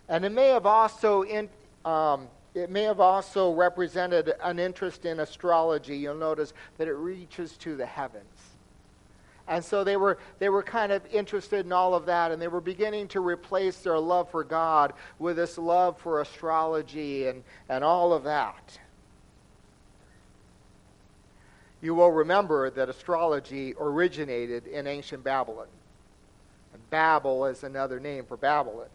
And 0.08 0.24
it 0.24 0.32
may 0.32 0.48
have 0.48 0.66
also 0.66 1.22
in, 1.22 1.48
um, 1.84 2.28
it 2.54 2.70
may 2.70 2.82
have 2.82 3.00
also 3.00 3.52
represented 3.52 4.32
an 4.42 4.58
interest 4.58 5.04
in 5.04 5.20
astrology. 5.20 5.96
You'll 5.96 6.14
notice 6.14 6.52
that 6.78 6.88
it 6.88 6.94
reaches 6.94 7.56
to 7.58 7.76
the 7.76 7.86
heavens. 7.86 8.53
And 9.46 9.62
so 9.62 9.84
they 9.84 9.96
were, 9.96 10.18
they 10.38 10.48
were 10.48 10.62
kind 10.62 10.90
of 10.90 11.04
interested 11.12 11.66
in 11.66 11.72
all 11.72 11.94
of 11.94 12.06
that, 12.06 12.32
and 12.32 12.40
they 12.40 12.48
were 12.48 12.62
beginning 12.62 13.08
to 13.08 13.20
replace 13.20 13.76
their 13.78 13.98
love 13.98 14.30
for 14.30 14.42
God 14.42 14.94
with 15.18 15.36
this 15.36 15.58
love 15.58 15.98
for 15.98 16.22
astrology 16.22 17.28
and, 17.28 17.44
and 17.68 17.84
all 17.84 18.14
of 18.14 18.24
that. 18.24 18.78
You 21.82 21.94
will 21.94 22.10
remember 22.10 22.70
that 22.70 22.88
astrology 22.88 23.74
originated 23.78 24.66
in 24.66 24.86
ancient 24.86 25.22
Babylon. 25.22 25.66
And 26.72 26.80
Babel 26.88 27.44
is 27.44 27.62
another 27.64 28.00
name 28.00 28.24
for 28.24 28.38
Babylon. 28.38 28.88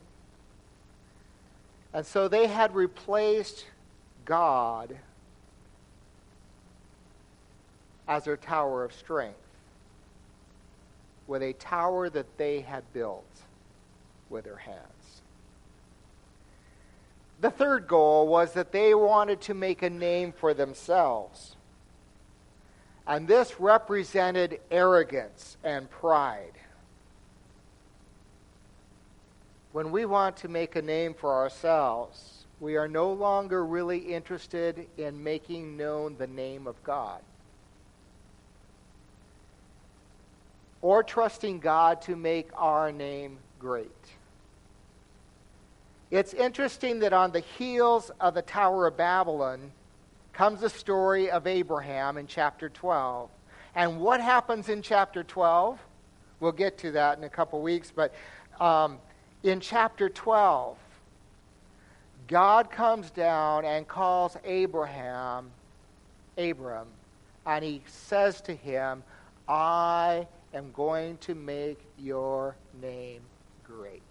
And 1.93 2.03
so 2.03 2.27
they 2.27 2.47
had 2.47 2.73
replaced 2.73 3.65
God 4.25 4.97
as 8.07 8.23
their 8.23 8.37
tower 8.37 8.83
of 8.83 8.91
strength 8.91 9.37
with 11.29 11.43
a 11.43 11.53
tower 11.53 12.09
that 12.09 12.37
they 12.37 12.61
had 12.61 12.91
built 12.91 13.23
with 14.29 14.43
their 14.43 14.57
hands. 14.57 15.21
The 17.39 17.51
third 17.51 17.87
goal 17.87 18.27
was 18.27 18.53
that 18.53 18.71
they 18.71 18.93
wanted 18.95 19.39
to 19.41 19.53
make 19.53 19.83
a 19.83 19.89
name 19.89 20.33
for 20.33 20.53
themselves. 20.53 21.55
And 23.07 23.27
this 23.27 23.59
represented 23.59 24.59
arrogance 24.69 25.55
and 25.63 25.89
pride. 25.89 26.53
When 29.71 29.91
we 29.91 30.05
want 30.05 30.35
to 30.37 30.47
make 30.47 30.75
a 30.75 30.81
name 30.81 31.13
for 31.13 31.33
ourselves, 31.33 32.45
we 32.59 32.75
are 32.75 32.87
no 32.87 33.13
longer 33.13 33.63
really 33.63 33.99
interested 33.99 34.87
in 34.97 35.23
making 35.23 35.77
known 35.77 36.17
the 36.17 36.27
name 36.27 36.65
of 36.67 36.81
God. 36.83 37.21
Or 40.81 41.03
trusting 41.03 41.59
God 41.59 42.01
to 42.03 42.15
make 42.15 42.49
our 42.55 42.91
name 42.91 43.37
great. 43.59 43.91
It's 46.11 46.33
interesting 46.33 46.99
that 46.99 47.13
on 47.13 47.31
the 47.31 47.41
heels 47.41 48.11
of 48.19 48.33
the 48.33 48.41
Tower 48.41 48.87
of 48.87 48.97
Babylon 48.97 49.71
comes 50.33 50.61
the 50.61 50.69
story 50.69 51.29
of 51.29 51.45
Abraham 51.45 52.17
in 52.17 52.25
chapter 52.25 52.69
12. 52.69 53.29
And 53.75 53.99
what 53.99 54.21
happens 54.21 54.69
in 54.69 54.81
chapter 54.81 55.23
12? 55.23 55.77
We'll 56.39 56.51
get 56.51 56.77
to 56.79 56.91
that 56.91 57.17
in 57.17 57.23
a 57.25 57.29
couple 57.29 57.61
weeks, 57.61 57.91
but 57.93 58.13
um, 58.59 58.97
in 59.43 59.59
chapter 59.59 60.09
12, 60.09 60.77
God 62.27 62.71
comes 62.71 63.11
down 63.11 63.65
and 63.65 63.87
calls 63.87 64.37
Abraham, 64.45 65.51
Abram, 66.37 66.87
and 67.45 67.63
he 67.63 67.81
says 67.85 68.41
to 68.41 68.55
him, 68.55 69.03
I 69.47 70.27
am 70.53 70.71
going 70.71 71.17
to 71.17 71.35
make 71.35 71.79
your 71.97 72.55
name 72.81 73.21
great. 73.63 74.01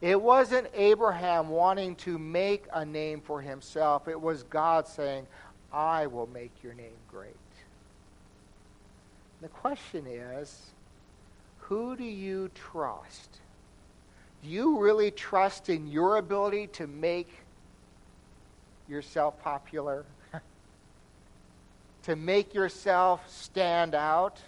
It 0.00 0.20
wasn't 0.20 0.68
Abraham 0.74 1.48
wanting 1.48 1.94
to 1.96 2.18
make 2.18 2.64
a 2.72 2.84
name 2.84 3.20
for 3.20 3.40
himself. 3.40 4.08
It 4.08 4.20
was 4.20 4.44
God 4.44 4.88
saying, 4.88 5.26
I 5.72 6.06
will 6.06 6.28
make 6.32 6.52
your 6.62 6.72
name 6.72 6.96
great. 7.10 7.34
The 9.42 9.48
question 9.48 10.06
is, 10.06 10.70
who 11.58 11.96
do 11.96 12.04
you 12.04 12.50
trust? 12.54 13.40
Do 14.42 14.48
you 14.48 14.78
really 14.78 15.10
trust 15.10 15.68
in 15.68 15.86
your 15.86 16.16
ability 16.16 16.68
to 16.68 16.86
make 16.86 17.30
yourself 18.88 19.40
popular? 19.42 20.04
To 22.04 22.16
make 22.16 22.54
yourself 22.54 23.28
stand 23.28 23.94
out? 23.94 24.38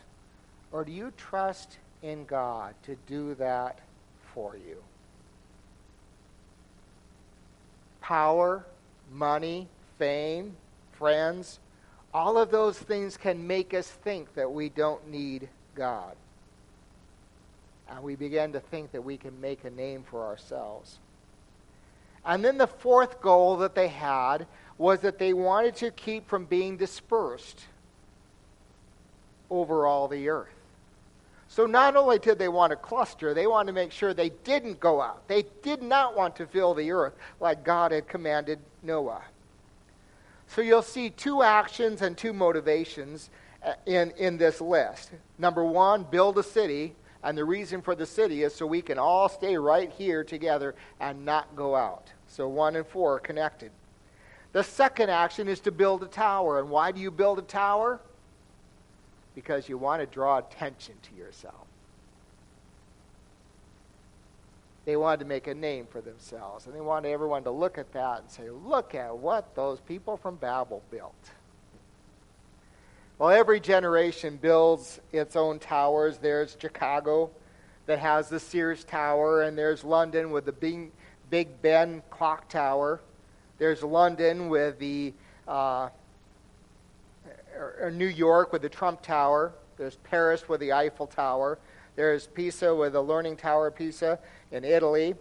Or 0.70 0.84
do 0.84 0.92
you 0.92 1.12
trust 1.16 1.78
in 2.02 2.24
God 2.24 2.74
to 2.84 2.96
do 3.06 3.34
that 3.34 3.78
for 4.34 4.56
you? 4.56 4.82
Power, 8.00 8.64
money, 9.12 9.68
fame, 9.98 10.56
friends, 10.92 11.60
all 12.14 12.36
of 12.36 12.50
those 12.50 12.78
things 12.78 13.16
can 13.16 13.46
make 13.46 13.74
us 13.74 13.88
think 13.88 14.34
that 14.34 14.50
we 14.50 14.68
don't 14.68 15.08
need 15.08 15.48
God. 15.74 16.16
And 17.88 18.02
we 18.02 18.16
begin 18.16 18.52
to 18.52 18.60
think 18.60 18.92
that 18.92 19.02
we 19.02 19.16
can 19.16 19.40
make 19.40 19.64
a 19.64 19.70
name 19.70 20.04
for 20.10 20.24
ourselves. 20.24 20.98
And 22.24 22.44
then 22.44 22.58
the 22.58 22.66
fourth 22.66 23.20
goal 23.20 23.56
that 23.58 23.74
they 23.74 23.88
had 23.88 24.46
was 24.78 25.00
that 25.00 25.18
they 25.18 25.32
wanted 25.32 25.76
to 25.76 25.90
keep 25.90 26.28
from 26.28 26.44
being 26.44 26.76
dispersed 26.76 27.64
over 29.50 29.86
all 29.86 30.08
the 30.08 30.28
earth. 30.28 30.48
So 31.48 31.66
not 31.66 31.96
only 31.96 32.18
did 32.18 32.38
they 32.38 32.48
want 32.48 32.70
to 32.70 32.76
cluster, 32.76 33.34
they 33.34 33.46
wanted 33.46 33.66
to 33.66 33.72
make 33.74 33.92
sure 33.92 34.14
they 34.14 34.30
didn't 34.44 34.80
go 34.80 35.02
out. 35.02 35.28
They 35.28 35.44
did 35.62 35.82
not 35.82 36.16
want 36.16 36.34
to 36.36 36.46
fill 36.46 36.72
the 36.72 36.90
earth 36.92 37.12
like 37.40 37.62
God 37.62 37.92
had 37.92 38.08
commanded 38.08 38.58
Noah. 38.82 39.22
So 40.46 40.62
you'll 40.62 40.80
see 40.80 41.10
two 41.10 41.42
actions 41.42 42.00
and 42.00 42.16
two 42.16 42.32
motivations 42.32 43.28
uh, 43.64 43.74
in, 43.84 44.12
in 44.12 44.38
this 44.38 44.60
list. 44.60 45.10
Number 45.38 45.62
one, 45.64 46.04
build 46.04 46.38
a 46.38 46.42
city. 46.42 46.94
And 47.22 47.38
the 47.38 47.44
reason 47.44 47.82
for 47.82 47.94
the 47.94 48.06
city 48.06 48.42
is 48.42 48.54
so 48.54 48.66
we 48.66 48.82
can 48.82 48.98
all 48.98 49.28
stay 49.28 49.56
right 49.56 49.90
here 49.90 50.24
together 50.24 50.74
and 51.00 51.24
not 51.24 51.54
go 51.54 51.76
out. 51.76 52.10
So 52.26 52.48
one 52.48 52.76
and 52.76 52.86
four 52.86 53.16
are 53.16 53.20
connected. 53.20 53.70
The 54.52 54.64
second 54.64 55.10
action 55.10 55.48
is 55.48 55.60
to 55.60 55.70
build 55.70 56.02
a 56.02 56.08
tower. 56.08 56.58
And 56.58 56.68
why 56.68 56.92
do 56.92 57.00
you 57.00 57.10
build 57.10 57.38
a 57.38 57.42
tower? 57.42 58.00
because 59.34 59.68
you 59.68 59.78
want 59.78 60.00
to 60.00 60.06
draw 60.06 60.38
attention 60.38 60.94
to 61.02 61.14
yourself. 61.14 61.66
They 64.84 64.96
wanted 64.96 65.20
to 65.20 65.26
make 65.26 65.46
a 65.46 65.54
name 65.54 65.86
for 65.86 66.00
themselves, 66.00 66.66
and 66.66 66.74
they 66.74 66.80
wanted 66.80 67.10
everyone 67.10 67.44
to 67.44 67.50
look 67.50 67.78
at 67.78 67.92
that 67.92 68.20
and 68.22 68.30
say, 68.30 68.50
Look 68.50 68.94
at 68.94 69.16
what 69.16 69.54
those 69.54 69.78
people 69.80 70.16
from 70.16 70.36
Babel 70.36 70.82
built. 70.90 71.14
Well, 73.18 73.30
every 73.30 73.60
generation 73.60 74.38
builds 74.40 75.00
its 75.12 75.36
own 75.36 75.58
towers. 75.58 76.18
There's 76.18 76.56
Chicago 76.60 77.30
that 77.86 77.98
has 77.98 78.28
the 78.28 78.40
Sears 78.40 78.84
Tower, 78.84 79.42
and 79.42 79.56
there's 79.56 79.84
London 79.84 80.30
with 80.30 80.46
the 80.46 80.90
Big, 81.30 81.62
Ben 81.62 82.02
clock 82.10 82.48
tower. 82.48 83.00
There's 83.58 83.82
London 83.82 84.48
with 84.48 84.78
the 84.78 85.12
uh, 85.46 85.88
or, 87.56 87.90
New 87.90 88.06
York 88.06 88.52
with 88.52 88.62
the 88.62 88.68
Trump 88.68 89.02
Tower. 89.02 89.52
There's 89.76 89.96
Paris 89.96 90.48
with 90.48 90.60
the 90.60 90.72
Eiffel 90.72 91.06
Tower. 91.06 91.58
There's 91.96 92.26
Pisa 92.26 92.74
with 92.74 92.94
the 92.94 93.02
Leaning 93.02 93.36
Tower 93.36 93.70
Pisa 93.70 94.18
in 94.50 94.64
Italy. 94.64 95.14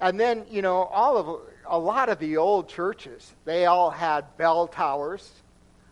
And 0.00 0.18
then, 0.18 0.44
you 0.50 0.62
know, 0.62 0.84
all 0.84 1.16
of 1.16 1.40
a 1.66 1.78
lot 1.78 2.08
of 2.08 2.18
the 2.18 2.36
old 2.36 2.68
churches, 2.68 3.34
they 3.44 3.66
all 3.66 3.90
had 3.90 4.36
bell 4.36 4.66
towers. 4.66 5.30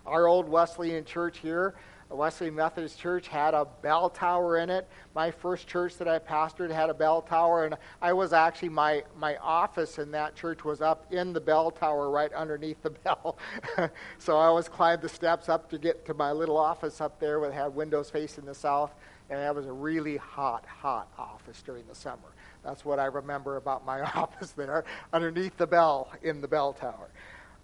Our 0.09 0.27
old 0.27 0.49
Wesleyan 0.49 1.05
church 1.05 1.38
here 1.38 1.75
the 2.09 2.17
Wesley 2.17 2.50
Methodist 2.50 2.99
Church 2.99 3.29
had 3.29 3.53
a 3.53 3.67
bell 3.83 4.09
tower 4.09 4.57
in 4.59 4.71
it. 4.71 4.88
My 5.15 5.31
first 5.31 5.67
church 5.67 5.99
that 5.99 6.09
I 6.09 6.19
pastored 6.19 6.71
had 6.71 6.88
a 6.88 6.95
bell 6.95 7.21
tower, 7.21 7.67
and 7.67 7.77
I 8.00 8.15
was 8.15 8.33
actually 8.33 8.71
my 8.71 9.05
my 9.19 9.37
office 9.37 9.99
in 9.99 10.11
that 10.12 10.35
church 10.35 10.65
was 10.65 10.81
up 10.81 11.12
in 11.12 11.35
the 11.35 11.41
bell 11.41 11.71
tower, 11.71 12.11
right 12.11 12.33
underneath 12.33 12.83
the 12.83 12.91
bell. 13.05 13.37
so 14.19 14.38
I 14.38 14.47
always 14.47 14.69
climbed 14.69 15.03
the 15.03 15.09
steps 15.09 15.50
up 15.50 15.69
to 15.71 15.79
get 15.79 16.07
to 16.07 16.15
my 16.15 16.33
little 16.33 16.57
office 16.57 17.03
up 17.03 17.21
there, 17.21 17.41
that 17.41 17.53
had 17.53 17.75
windows 17.75 18.09
facing 18.09 18.47
the 18.47 18.55
south, 18.55 18.95
and 19.29 19.38
that 19.38 19.55
was 19.55 19.67
a 19.67 19.73
really 19.73 20.17
hot, 20.17 20.65
hot 20.65 21.09
office 21.19 21.62
during 21.62 21.87
the 21.88 21.95
summer. 21.95 22.33
That's 22.65 22.87
what 22.87 22.99
I 22.99 23.05
remember 23.05 23.59
about 23.59 23.85
my 23.85 24.00
office 24.15 24.53
there, 24.53 24.85
underneath 25.12 25.59
the 25.59 25.67
bell 25.67 26.11
in 26.23 26.41
the 26.41 26.49
bell 26.49 26.73
tower. 26.73 27.11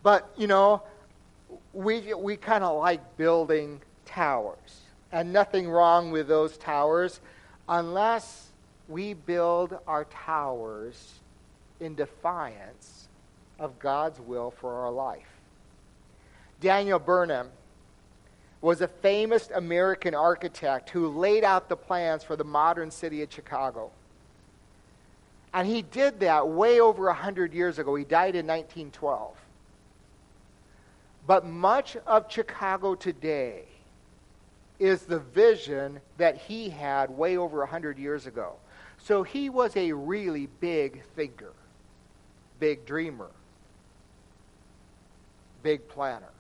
But 0.03 0.31
you 0.37 0.49
know, 0.49 0.83
we 1.73 2.15
we 2.15 2.37
kind 2.37 2.65
of 2.65 2.79
like 2.79 3.17
building 3.17 3.81
towers. 4.07 4.81
And 5.13 5.33
nothing 5.33 5.69
wrong 5.69 6.11
with 6.11 6.27
those 6.27 6.57
towers 6.57 7.21
unless 7.69 8.49
we 8.89 9.15
build 9.15 9.79
our 9.87 10.05
towers 10.07 11.21
in 11.81 11.95
defiance 11.95 13.09
of 13.59 13.79
God's 13.79 14.21
will 14.21 14.51
for 14.51 14.73
our 14.73 14.91
life. 14.91 15.29
Daniel 16.61 16.99
Burnham 16.99 17.51
was 18.61 18.81
a 18.81 18.89
famous 18.89 19.51
American 19.55 20.15
architect 20.15 20.91
who 20.91 21.09
laid 21.09 21.45
out 21.45 21.69
the 21.69 21.77
plans 21.77 22.25
for 22.25 22.35
the 22.35 22.45
modern 22.45 22.91
city 22.91 23.23
of 23.23 23.33
Chicago. 23.33 23.91
And 25.53 25.69
he 25.69 25.83
did 25.83 26.21
that 26.21 26.49
way 26.49 26.81
over 26.81 27.05
100 27.07 27.55
years 27.55 27.79
ago. 27.79 27.95
He 27.95 28.05
died 28.05 28.35
in 28.35 28.47
1912. 28.47 29.37
But 31.27 31.47
much 31.47 31.97
of 32.07 32.31
Chicago 32.31 32.95
today 32.95 33.65
is 34.79 35.03
the 35.03 35.21
vision 35.21 36.01
that 36.19 36.37
he 36.37 36.69
had 36.69 37.11
way 37.11 37.37
over 37.37 37.59
100 37.61 37.99
years 37.99 38.27
ago. 38.27 38.55
So 38.99 39.23
he 39.23 39.49
was 39.49 39.77
a 39.77 39.93
really 39.93 40.49
big 40.61 41.03
thinker, 41.15 41.53
big 42.59 42.85
dreamer, 42.85 43.31
big 45.63 45.89
planner. 45.89 46.33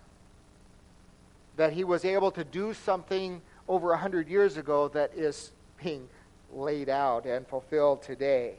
That 1.56 1.72
he 1.72 1.84
was 1.84 2.04
able 2.04 2.30
to 2.32 2.44
do 2.44 2.74
something 2.74 3.40
over 3.68 3.88
100 3.88 4.28
years 4.28 4.56
ago 4.56 4.88
that 4.88 5.12
is 5.14 5.52
being 5.82 6.08
laid 6.52 6.88
out 6.88 7.24
and 7.24 7.46
fulfilled 7.46 8.02
today. 8.02 8.54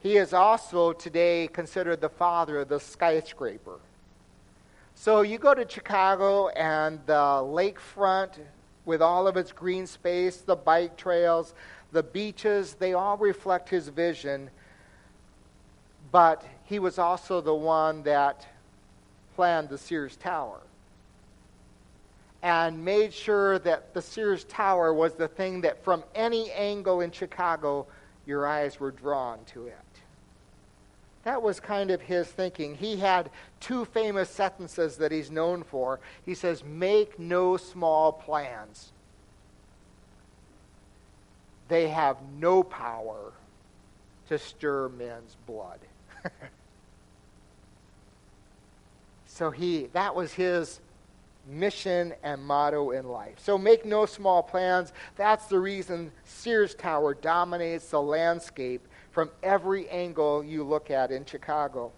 He 0.00 0.16
is 0.16 0.32
also 0.32 0.92
today 0.92 1.48
considered 1.52 2.00
the 2.00 2.08
father 2.08 2.60
of 2.60 2.68
the 2.68 2.80
skyscraper. 2.80 3.78
So 4.94 5.22
you 5.22 5.38
go 5.38 5.54
to 5.54 5.68
Chicago 5.68 6.48
and 6.48 7.00
the 7.06 7.12
lakefront 7.14 8.38
with 8.84 9.02
all 9.02 9.26
of 9.26 9.36
its 9.36 9.52
green 9.52 9.86
space, 9.86 10.38
the 10.38 10.56
bike 10.56 10.96
trails, 10.96 11.54
the 11.92 12.02
beaches, 12.02 12.74
they 12.74 12.94
all 12.94 13.16
reflect 13.16 13.68
his 13.68 13.88
vision. 13.88 14.50
But 16.10 16.44
he 16.64 16.78
was 16.78 16.98
also 16.98 17.40
the 17.40 17.54
one 17.54 18.02
that 18.04 18.46
planned 19.34 19.68
the 19.68 19.78
Sears 19.78 20.16
Tower 20.16 20.60
and 22.42 22.84
made 22.84 23.14
sure 23.14 23.58
that 23.60 23.94
the 23.94 24.02
Sears 24.02 24.44
Tower 24.44 24.92
was 24.92 25.14
the 25.14 25.28
thing 25.28 25.60
that 25.60 25.82
from 25.84 26.02
any 26.14 26.50
angle 26.52 27.00
in 27.00 27.12
Chicago, 27.12 27.86
your 28.26 28.46
eyes 28.46 28.80
were 28.80 28.90
drawn 28.90 29.38
to 29.46 29.66
it. 29.66 29.78
That 31.24 31.42
was 31.42 31.60
kind 31.60 31.90
of 31.90 32.00
his 32.00 32.26
thinking. 32.26 32.74
He 32.74 32.96
had 32.96 33.30
two 33.60 33.84
famous 33.84 34.28
sentences 34.28 34.96
that 34.96 35.12
he's 35.12 35.30
known 35.30 35.62
for. 35.62 36.00
He 36.26 36.34
says, 36.34 36.64
Make 36.64 37.18
no 37.18 37.56
small 37.56 38.12
plans. 38.12 38.92
They 41.68 41.88
have 41.88 42.16
no 42.38 42.62
power 42.62 43.32
to 44.28 44.38
stir 44.38 44.88
men's 44.88 45.36
blood. 45.46 45.78
so 49.26 49.50
he 49.50 49.88
that 49.92 50.14
was 50.14 50.32
his 50.32 50.80
mission 51.46 52.14
and 52.22 52.42
motto 52.44 52.90
in 52.90 53.08
life. 53.08 53.34
So 53.38 53.58
make 53.58 53.84
no 53.84 54.06
small 54.06 54.42
plans. 54.42 54.92
That's 55.16 55.46
the 55.46 55.58
reason 55.58 56.12
Sears 56.24 56.74
Tower 56.74 57.14
dominates 57.14 57.88
the 57.88 58.02
landscape 58.02 58.86
from 59.12 59.30
every 59.42 59.88
angle 59.90 60.42
you 60.42 60.64
look 60.64 60.90
at 60.90 61.10
in 61.10 61.24
Chicago. 61.24 61.92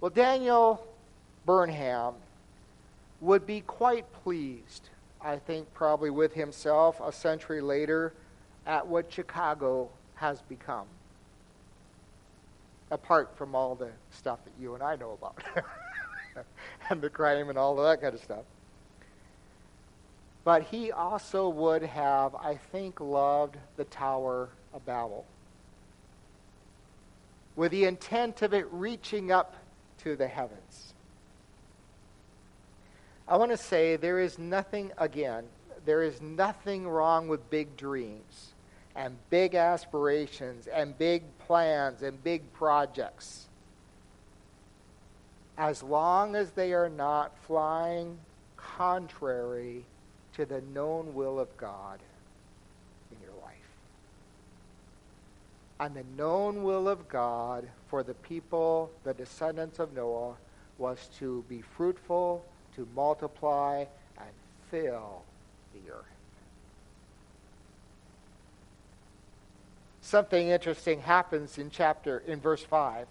Well, 0.00 0.10
Daniel 0.10 0.86
Burnham 1.46 2.14
would 3.20 3.46
be 3.46 3.60
quite 3.62 4.12
pleased, 4.24 4.90
I 5.22 5.36
think, 5.36 5.72
probably 5.72 6.10
with 6.10 6.34
himself 6.34 7.00
a 7.00 7.12
century 7.12 7.60
later 7.60 8.12
at 8.66 8.86
what 8.86 9.10
Chicago 9.10 9.88
has 10.16 10.42
become. 10.42 10.86
Apart 12.90 13.36
from 13.36 13.54
all 13.54 13.74
the 13.74 13.90
stuff 14.10 14.44
that 14.44 14.52
you 14.60 14.74
and 14.74 14.82
I 14.82 14.96
know 14.96 15.12
about, 15.12 15.42
and 16.90 17.00
the 17.00 17.10
crime 17.10 17.48
and 17.48 17.56
all 17.56 17.78
of 17.78 17.84
that 17.86 18.02
kind 18.02 18.14
of 18.14 18.20
stuff. 18.20 18.44
But 20.44 20.62
he 20.64 20.92
also 20.92 21.48
would 21.48 21.82
have, 21.82 22.34
I 22.34 22.56
think, 22.70 23.00
loved 23.00 23.56
the 23.76 23.84
Tower 23.84 24.48
of 24.72 24.84
Babel 24.86 25.24
with 27.56 27.72
the 27.72 27.84
intent 27.84 28.42
of 28.42 28.54
it 28.54 28.66
reaching 28.70 29.32
up 29.32 29.56
to 29.98 30.14
the 30.14 30.28
heavens. 30.28 30.94
I 33.26 33.36
want 33.38 33.50
to 33.50 33.56
say 33.56 33.96
there 33.96 34.20
is 34.20 34.38
nothing, 34.38 34.92
again, 34.98 35.44
there 35.84 36.02
is 36.02 36.20
nothing 36.20 36.86
wrong 36.86 37.26
with 37.26 37.50
big 37.50 37.76
dreams 37.76 38.52
and 38.94 39.16
big 39.30 39.54
aspirations 39.54 40.66
and 40.68 40.96
big 40.96 41.22
plans 41.46 42.02
and 42.02 42.22
big 42.22 42.52
projects. 42.52 43.46
As 45.58 45.82
long 45.82 46.36
as 46.36 46.50
they 46.50 46.72
are 46.72 46.88
not 46.88 47.36
flying 47.46 48.18
contrary 48.56 49.84
to 50.34 50.44
the 50.44 50.60
known 50.60 51.14
will 51.14 51.40
of 51.40 51.54
God 51.56 51.98
and 55.78 55.94
the 55.94 56.04
known 56.16 56.62
will 56.62 56.88
of 56.88 57.08
God 57.08 57.68
for 57.88 58.02
the 58.02 58.14
people, 58.14 58.90
the 59.04 59.14
descendants 59.14 59.78
of 59.78 59.92
Noah, 59.92 60.36
was 60.78 61.08
to 61.18 61.44
be 61.48 61.62
fruitful, 61.62 62.44
to 62.74 62.88
multiply, 62.94 63.84
and 64.18 64.28
fill 64.70 65.22
the 65.74 65.92
earth. 65.92 66.04
Something 70.00 70.48
interesting 70.48 71.00
happens 71.00 71.58
in 71.58 71.70
chapter 71.70 72.22
in 72.26 72.40
verse 72.40 72.62
5. 72.62 73.06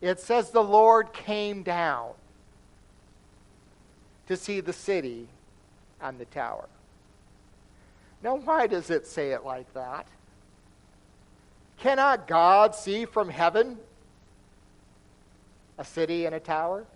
It 0.00 0.20
says 0.20 0.50
the 0.50 0.62
Lord 0.64 1.12
came 1.12 1.62
down. 1.62 2.12
to 4.26 4.36
see 4.36 4.60
the 4.60 4.72
city 4.72 5.28
and 6.00 6.18
the 6.18 6.24
tower. 6.24 6.68
Now, 8.22 8.36
why 8.36 8.66
does 8.66 8.90
it 8.90 9.06
say 9.06 9.30
it 9.30 9.44
like 9.44 9.72
that? 9.74 10.08
Cannot 11.78 12.26
God 12.26 12.74
see 12.74 13.04
from 13.04 13.28
heaven 13.28 13.76
a 15.78 15.84
city 15.84 16.26
and 16.26 16.34
a 16.34 16.40
tower? 16.40 16.86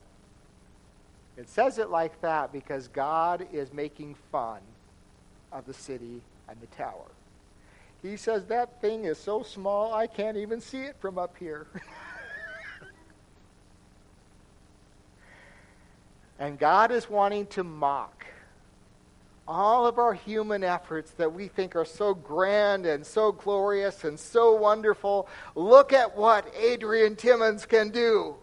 It 1.36 1.48
says 1.48 1.78
it 1.78 1.90
like 1.90 2.20
that 2.22 2.52
because 2.52 2.88
God 2.88 3.46
is 3.52 3.72
making 3.72 4.16
fun 4.30 4.60
of 5.52 5.64
the 5.66 5.74
city 5.74 6.20
and 6.48 6.60
the 6.60 6.66
tower. 6.66 7.10
He 8.02 8.16
says, 8.16 8.46
That 8.46 8.80
thing 8.80 9.04
is 9.04 9.18
so 9.18 9.42
small, 9.42 9.92
I 9.94 10.06
can't 10.06 10.36
even 10.36 10.60
see 10.60 10.82
it 10.82 10.96
from 11.00 11.18
up 11.18 11.36
here. 11.38 11.66
and 16.38 16.58
God 16.58 16.90
is 16.90 17.08
wanting 17.08 17.46
to 17.48 17.64
mock 17.64 18.24
all 19.50 19.84
of 19.84 19.98
our 19.98 20.14
human 20.14 20.62
efforts 20.62 21.10
that 21.12 21.34
we 21.34 21.48
think 21.48 21.74
are 21.74 21.84
so 21.84 22.14
grand 22.14 22.86
and 22.86 23.04
so 23.04 23.32
glorious 23.32 24.04
and 24.04 24.18
so 24.18 24.54
wonderful. 24.54 25.28
Look 25.56 25.92
at 25.92 26.16
what 26.16 26.46
Adrian 26.56 27.16
Timmons 27.16 27.66
can 27.66 27.90
do. 27.90 28.36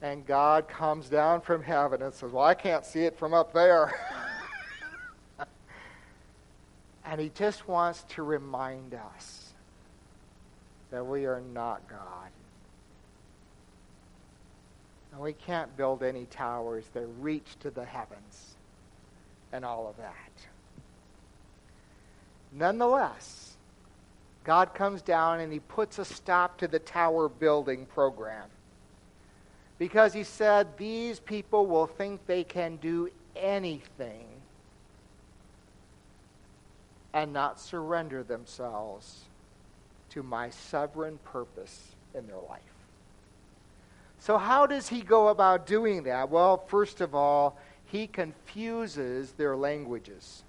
And 0.00 0.26
God 0.26 0.68
comes 0.68 1.10
down 1.10 1.42
from 1.42 1.62
heaven 1.62 2.00
and 2.00 2.14
says, 2.14 2.32
Well, 2.32 2.44
I 2.44 2.54
can't 2.54 2.84
see 2.84 3.00
it 3.00 3.18
from 3.18 3.34
up 3.34 3.52
there. 3.52 3.94
and 7.04 7.20
He 7.20 7.30
just 7.34 7.68
wants 7.68 8.04
to 8.10 8.22
remind 8.22 8.94
us 8.94 9.52
that 10.90 11.04
we 11.06 11.26
are 11.26 11.42
not 11.52 11.86
God. 11.88 12.30
And 15.12 15.20
we 15.20 15.34
can't 15.34 15.76
build 15.76 16.02
any 16.02 16.24
towers 16.24 16.86
that 16.94 17.06
reach 17.20 17.58
to 17.60 17.70
the 17.70 17.84
heavens 17.84 18.54
and 19.54 19.64
all 19.64 19.88
of 19.88 19.96
that. 19.98 20.32
Nonetheless, 22.52 23.56
God 24.42 24.74
comes 24.74 25.00
down 25.00 25.38
and 25.38 25.52
he 25.52 25.60
puts 25.60 26.00
a 26.00 26.04
stop 26.04 26.58
to 26.58 26.66
the 26.66 26.80
tower 26.80 27.28
building 27.28 27.86
program. 27.86 28.48
Because 29.78 30.12
he 30.12 30.24
said 30.24 30.76
these 30.76 31.20
people 31.20 31.66
will 31.66 31.86
think 31.86 32.26
they 32.26 32.42
can 32.42 32.76
do 32.76 33.10
anything 33.36 34.26
and 37.12 37.32
not 37.32 37.60
surrender 37.60 38.24
themselves 38.24 39.20
to 40.10 40.24
my 40.24 40.50
sovereign 40.50 41.18
purpose 41.24 41.94
in 42.12 42.26
their 42.26 42.40
life. 42.48 42.60
So, 44.18 44.36
how 44.36 44.66
does 44.66 44.88
he 44.88 45.02
go 45.02 45.28
about 45.28 45.66
doing 45.66 46.04
that? 46.04 46.30
Well, 46.30 46.64
first 46.68 47.00
of 47.00 47.14
all, 47.14 47.58
he 47.94 48.08
confuses 48.08 49.30
their 49.34 49.56
languages. 49.56 50.42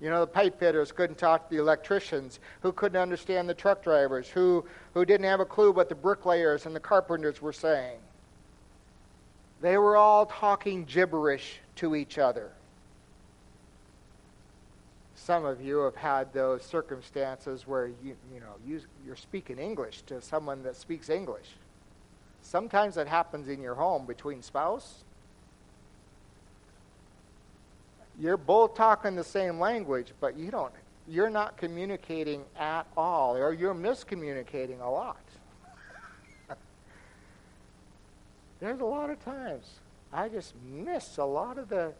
You 0.00 0.08
know, 0.08 0.20
the 0.20 0.26
pipe 0.26 0.58
fitters 0.58 0.90
couldn't 0.90 1.18
talk 1.18 1.50
to 1.50 1.54
the 1.54 1.60
electricians, 1.60 2.40
who 2.62 2.72
couldn't 2.72 2.98
understand 2.98 3.46
the 3.46 3.52
truck 3.52 3.82
drivers, 3.82 4.26
who, 4.26 4.64
who 4.94 5.04
didn't 5.04 5.26
have 5.26 5.40
a 5.40 5.44
clue 5.44 5.70
what 5.70 5.90
the 5.90 5.94
bricklayers 5.94 6.64
and 6.64 6.74
the 6.74 6.80
carpenters 6.80 7.42
were 7.42 7.52
saying. 7.52 7.98
They 9.60 9.76
were 9.76 9.98
all 9.98 10.24
talking 10.24 10.86
gibberish 10.86 11.60
to 11.76 11.94
each 11.94 12.16
other. 12.16 12.52
Some 15.14 15.44
of 15.44 15.60
you 15.60 15.80
have 15.80 15.96
had 15.96 16.32
those 16.32 16.64
circumstances 16.64 17.66
where 17.66 17.88
you, 17.88 18.16
you 18.32 18.40
know, 18.40 18.54
you, 18.66 18.80
you're 19.04 19.14
speaking 19.14 19.58
English 19.58 20.00
to 20.06 20.22
someone 20.22 20.62
that 20.62 20.76
speaks 20.76 21.10
English. 21.10 21.50
Sometimes 22.40 22.96
it 22.96 23.06
happens 23.06 23.48
in 23.48 23.60
your 23.60 23.74
home 23.74 24.06
between 24.06 24.40
spouse 24.40 25.04
you're 28.20 28.36
both 28.36 28.74
talking 28.74 29.16
the 29.16 29.24
same 29.24 29.58
language, 29.58 30.12
but 30.20 30.36
you 30.36 30.50
don't 30.50 30.72
you're 31.08 31.30
not 31.30 31.56
communicating 31.56 32.44
at 32.56 32.86
all, 32.96 33.36
or 33.36 33.52
you're 33.52 33.74
miscommunicating 33.74 34.80
a 34.80 34.88
lot. 34.88 35.18
There's 38.60 38.80
a 38.80 38.84
lot 38.84 39.10
of 39.10 39.24
times 39.24 39.66
I 40.12 40.28
just 40.28 40.54
miss 40.72 41.18
a 41.18 41.24
lot 41.24 41.58
of 41.58 41.68
the 41.68 41.92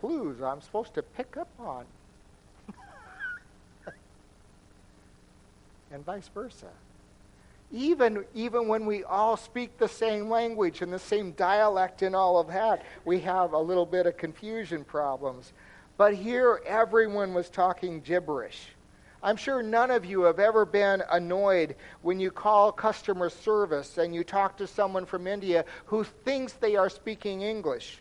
clues 0.00 0.42
I'm 0.42 0.60
supposed 0.60 0.92
to 0.94 1.02
pick 1.02 1.36
up 1.38 1.48
on. 1.58 1.84
and 5.92 6.04
vice 6.04 6.28
versa. 6.28 6.68
Even, 7.72 8.24
even 8.34 8.68
when 8.68 8.86
we 8.86 9.02
all 9.04 9.36
speak 9.36 9.78
the 9.78 9.88
same 9.88 10.30
language 10.30 10.80
and 10.80 10.92
the 10.92 10.98
same 10.98 11.32
dialect 11.32 12.02
and 12.02 12.14
all 12.14 12.38
of 12.38 12.48
that, 12.48 12.84
we 13.04 13.18
have 13.20 13.52
a 13.52 13.58
little 13.58 13.86
bit 13.86 14.06
of 14.06 14.16
confusion 14.16 14.84
problems. 14.84 15.52
But 15.96 16.14
here, 16.14 16.60
everyone 16.66 17.34
was 17.34 17.48
talking 17.48 18.00
gibberish. 18.00 18.68
I'm 19.24 19.36
sure 19.36 19.62
none 19.62 19.90
of 19.90 20.04
you 20.04 20.22
have 20.22 20.38
ever 20.38 20.66
been 20.66 21.02
annoyed 21.10 21.76
when 22.02 22.20
you 22.20 22.30
call 22.30 22.70
customer 22.70 23.30
service 23.30 23.96
and 23.96 24.14
you 24.14 24.22
talk 24.22 24.58
to 24.58 24.66
someone 24.66 25.06
from 25.06 25.26
India 25.26 25.64
who 25.86 26.04
thinks 26.04 26.52
they 26.52 26.76
are 26.76 26.90
speaking 26.90 27.40
English. 27.40 28.00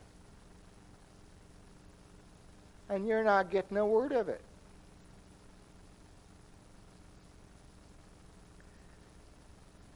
And 2.89 3.07
you're 3.07 3.23
not 3.23 3.49
getting 3.49 3.77
a 3.77 3.85
word 3.85 4.11
of 4.11 4.27
it. 4.27 4.41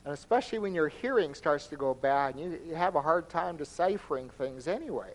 And 0.08 0.14
especially 0.14 0.60
when 0.60 0.74
your 0.74 0.88
hearing 0.88 1.34
starts 1.34 1.68
to 1.68 1.76
go 1.76 1.94
bad, 1.94 2.36
and 2.36 2.42
you, 2.42 2.60
you 2.70 2.76
have 2.76 2.96
a 2.96 3.02
hard 3.02 3.28
time 3.28 3.58
deciphering 3.58 4.30
things 4.30 4.66
anyway. 4.66 5.12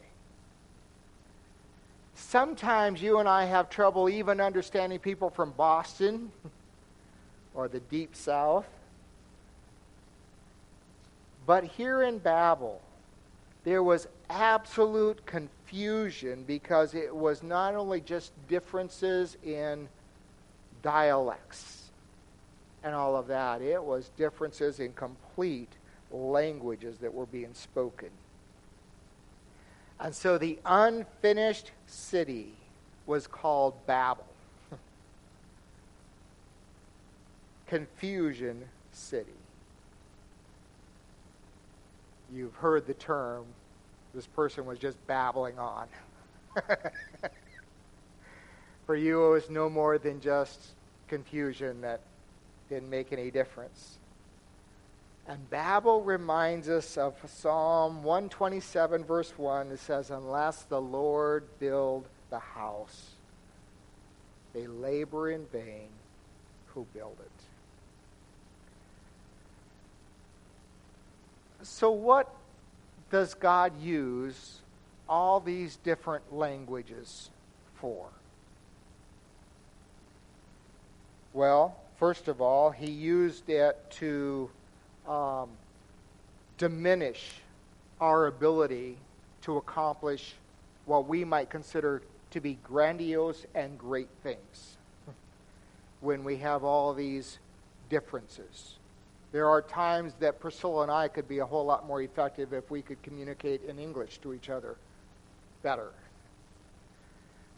Sometimes 2.14 3.00
you 3.00 3.18
and 3.18 3.26
I 3.26 3.46
have 3.46 3.70
trouble 3.70 4.10
even 4.10 4.38
understanding 4.38 4.98
people 4.98 5.30
from 5.30 5.52
Boston 5.52 6.30
or 7.54 7.68
the 7.68 7.80
deep 7.80 8.14
south. 8.14 8.66
But 11.46 11.64
here 11.64 12.02
in 12.02 12.18
Babel, 12.18 12.78
there 13.64 13.82
was 13.82 14.08
absolute 14.28 15.24
confusion 15.24 16.44
because 16.46 16.92
it 16.92 17.16
was 17.16 17.42
not 17.42 17.74
only 17.74 18.02
just 18.02 18.32
differences 18.46 19.38
in 19.42 19.88
dialects 20.82 21.81
and 22.84 22.94
all 22.94 23.16
of 23.16 23.26
that. 23.28 23.62
It 23.62 23.82
was 23.82 24.10
differences 24.16 24.80
in 24.80 24.92
complete 24.92 25.72
languages 26.10 26.98
that 26.98 27.12
were 27.12 27.26
being 27.26 27.54
spoken. 27.54 28.10
And 30.00 30.14
so 30.14 30.36
the 30.36 30.58
unfinished 30.66 31.70
city 31.86 32.52
was 33.06 33.26
called 33.26 33.74
Babel. 33.86 34.26
Confusion 37.66 38.64
City. 38.92 39.30
You've 42.34 42.54
heard 42.56 42.86
the 42.86 42.94
term, 42.94 43.44
this 44.14 44.26
person 44.26 44.66
was 44.66 44.78
just 44.78 44.96
babbling 45.06 45.58
on. 45.58 45.86
For 48.86 48.96
you, 48.96 49.24
it 49.26 49.30
was 49.30 49.50
no 49.50 49.68
more 49.70 49.98
than 49.98 50.20
just 50.20 50.72
confusion 51.08 51.80
that 51.82 52.00
didn't 52.72 52.88
make 52.88 53.12
any 53.12 53.30
difference. 53.30 53.98
And 55.28 55.50
Babel 55.50 56.00
reminds 56.00 56.70
us 56.70 56.96
of 56.96 57.14
Psalm 57.26 58.02
127, 58.02 59.04
verse 59.04 59.30
1. 59.36 59.70
It 59.72 59.78
says, 59.78 60.10
Unless 60.10 60.62
the 60.64 60.80
Lord 60.80 61.44
build 61.60 62.08
the 62.30 62.38
house, 62.38 63.10
they 64.54 64.66
labor 64.66 65.30
in 65.30 65.44
vain 65.46 65.88
who 66.68 66.86
build 66.94 67.16
it. 67.20 67.30
So, 71.64 71.90
what 71.90 72.34
does 73.10 73.34
God 73.34 73.78
use 73.80 74.60
all 75.08 75.40
these 75.40 75.76
different 75.76 76.34
languages 76.34 77.28
for? 77.74 78.08
Well, 81.34 81.76
First 82.02 82.26
of 82.26 82.40
all, 82.40 82.72
he 82.72 82.90
used 82.90 83.48
it 83.48 83.78
to 84.00 84.50
um, 85.06 85.48
diminish 86.58 87.34
our 88.00 88.26
ability 88.26 88.96
to 89.42 89.58
accomplish 89.58 90.34
what 90.84 91.06
we 91.06 91.24
might 91.24 91.48
consider 91.48 92.02
to 92.32 92.40
be 92.40 92.58
grandiose 92.64 93.46
and 93.54 93.78
great 93.78 94.08
things 94.24 94.78
when 96.00 96.24
we 96.24 96.38
have 96.38 96.64
all 96.64 96.92
these 96.92 97.38
differences. 97.88 98.74
There 99.30 99.48
are 99.48 99.62
times 99.62 100.12
that 100.18 100.40
Priscilla 100.40 100.82
and 100.82 100.90
I 100.90 101.06
could 101.06 101.28
be 101.28 101.38
a 101.38 101.46
whole 101.46 101.64
lot 101.64 101.86
more 101.86 102.02
effective 102.02 102.52
if 102.52 102.68
we 102.68 102.82
could 102.82 103.00
communicate 103.04 103.62
in 103.62 103.78
English 103.78 104.18
to 104.22 104.34
each 104.34 104.50
other 104.50 104.74
better. 105.62 105.90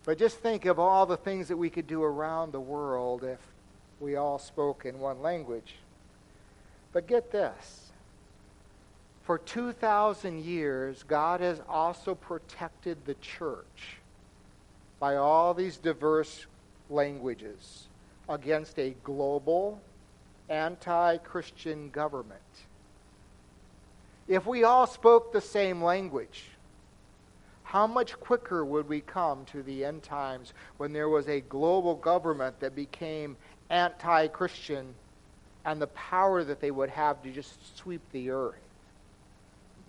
But 0.05 0.19
just 0.19 0.37
think 0.41 0.67
of 0.67 0.79
all 0.79 1.07
the 1.07 1.17
things 1.17 1.49
that 1.49 1.57
we 1.57 1.71
could 1.71 1.87
do 1.87 2.03
around 2.03 2.53
the 2.53 2.61
world 2.61 3.25
if 3.25 3.39
we 4.05 4.17
all 4.17 4.39
spoke 4.39 4.85
in 4.85 5.01
one 5.01 5.23
language. 5.23 5.77
But 6.93 7.07
get 7.07 7.33
this 7.33 7.91
For 9.23 9.39
2,000 9.39 10.45
years, 10.45 11.03
God 11.03 11.41
has 11.41 11.63
also 11.67 12.15
protected 12.15 12.99
the 13.07 13.15
church 13.15 13.97
by 15.01 15.17
all 15.17 15.55
these 15.55 15.79
diverse 15.79 16.45
languages 16.91 17.89
against 18.29 18.79
a 18.79 18.95
global 19.03 19.81
anti 20.51 21.17
Christian 21.19 21.89
government. 21.89 22.41
If 24.29 24.47
we 24.47 24.65
all 24.65 24.87
spoke 24.87 25.33
the 25.33 25.41
same 25.41 25.83
language, 25.83 26.45
how 27.65 27.87
much 27.87 28.21
quicker 28.21 28.65
would 28.65 28.89
we 28.89 29.01
come 29.01 29.45
to 29.47 29.63
the 29.63 29.85
end 29.85 30.03
times 30.03 30.53
when 30.77 30.93
there 30.93 31.09
was 31.09 31.29
a 31.29 31.41
global 31.41 31.95
government 31.95 32.61
that 32.61 32.77
became 32.77 33.37
anti 33.75 34.29
Christian 34.29 34.95
and 35.65 35.83
the 35.83 35.89
power 35.89 36.45
that 36.45 36.61
they 36.61 36.71
would 36.71 36.91
have 36.91 37.23
to 37.23 37.31
just 37.31 37.77
sweep 37.77 38.01
the 38.13 38.31
earth? 38.31 38.55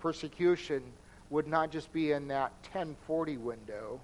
Persecution 0.00 0.82
would 1.30 1.46
not 1.46 1.70
just 1.70 1.92
be 1.92 2.12
in 2.12 2.28
that 2.28 2.52
1040 2.72 3.36
window 3.38 4.00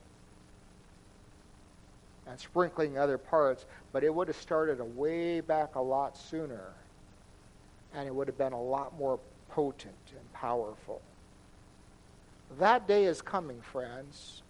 and 2.26 2.38
sprinkling 2.38 2.96
other 2.96 3.18
parts, 3.18 3.66
but 3.92 4.04
it 4.04 4.14
would 4.14 4.28
have 4.28 4.36
started 4.36 4.80
a 4.80 4.84
way 4.84 5.40
back 5.40 5.74
a 5.74 5.80
lot 5.80 6.16
sooner, 6.16 6.72
and 7.94 8.06
it 8.06 8.14
would 8.14 8.28
have 8.28 8.38
been 8.38 8.52
a 8.52 8.62
lot 8.62 8.96
more 8.96 9.18
potent 9.50 9.94
and 10.10 10.32
powerful. 10.32 11.00
That 12.58 12.86
day 12.86 13.04
is 13.04 13.20
coming, 13.20 13.60
friends. 13.60 14.42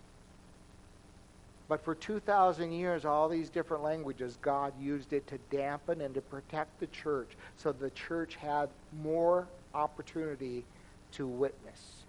But 1.72 1.82
for 1.82 1.94
2,000 1.94 2.70
years, 2.70 3.06
all 3.06 3.30
these 3.30 3.48
different 3.48 3.82
languages, 3.82 4.36
God 4.42 4.74
used 4.78 5.14
it 5.14 5.26
to 5.28 5.38
dampen 5.50 6.02
and 6.02 6.14
to 6.14 6.20
protect 6.20 6.78
the 6.80 6.86
church 6.88 7.30
so 7.56 7.72
the 7.72 7.88
church 7.88 8.34
had 8.34 8.68
more 9.02 9.48
opportunity 9.72 10.66
to 11.12 11.26
witness. 11.26 12.04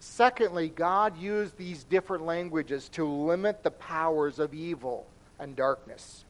Secondly, 0.00 0.68
God 0.68 1.16
used 1.16 1.56
these 1.56 1.84
different 1.84 2.26
languages 2.26 2.90
to 2.90 3.08
limit 3.08 3.62
the 3.62 3.70
powers 3.70 4.38
of 4.38 4.52
evil 4.52 5.06
and 5.38 5.56
darkness. 5.56 6.26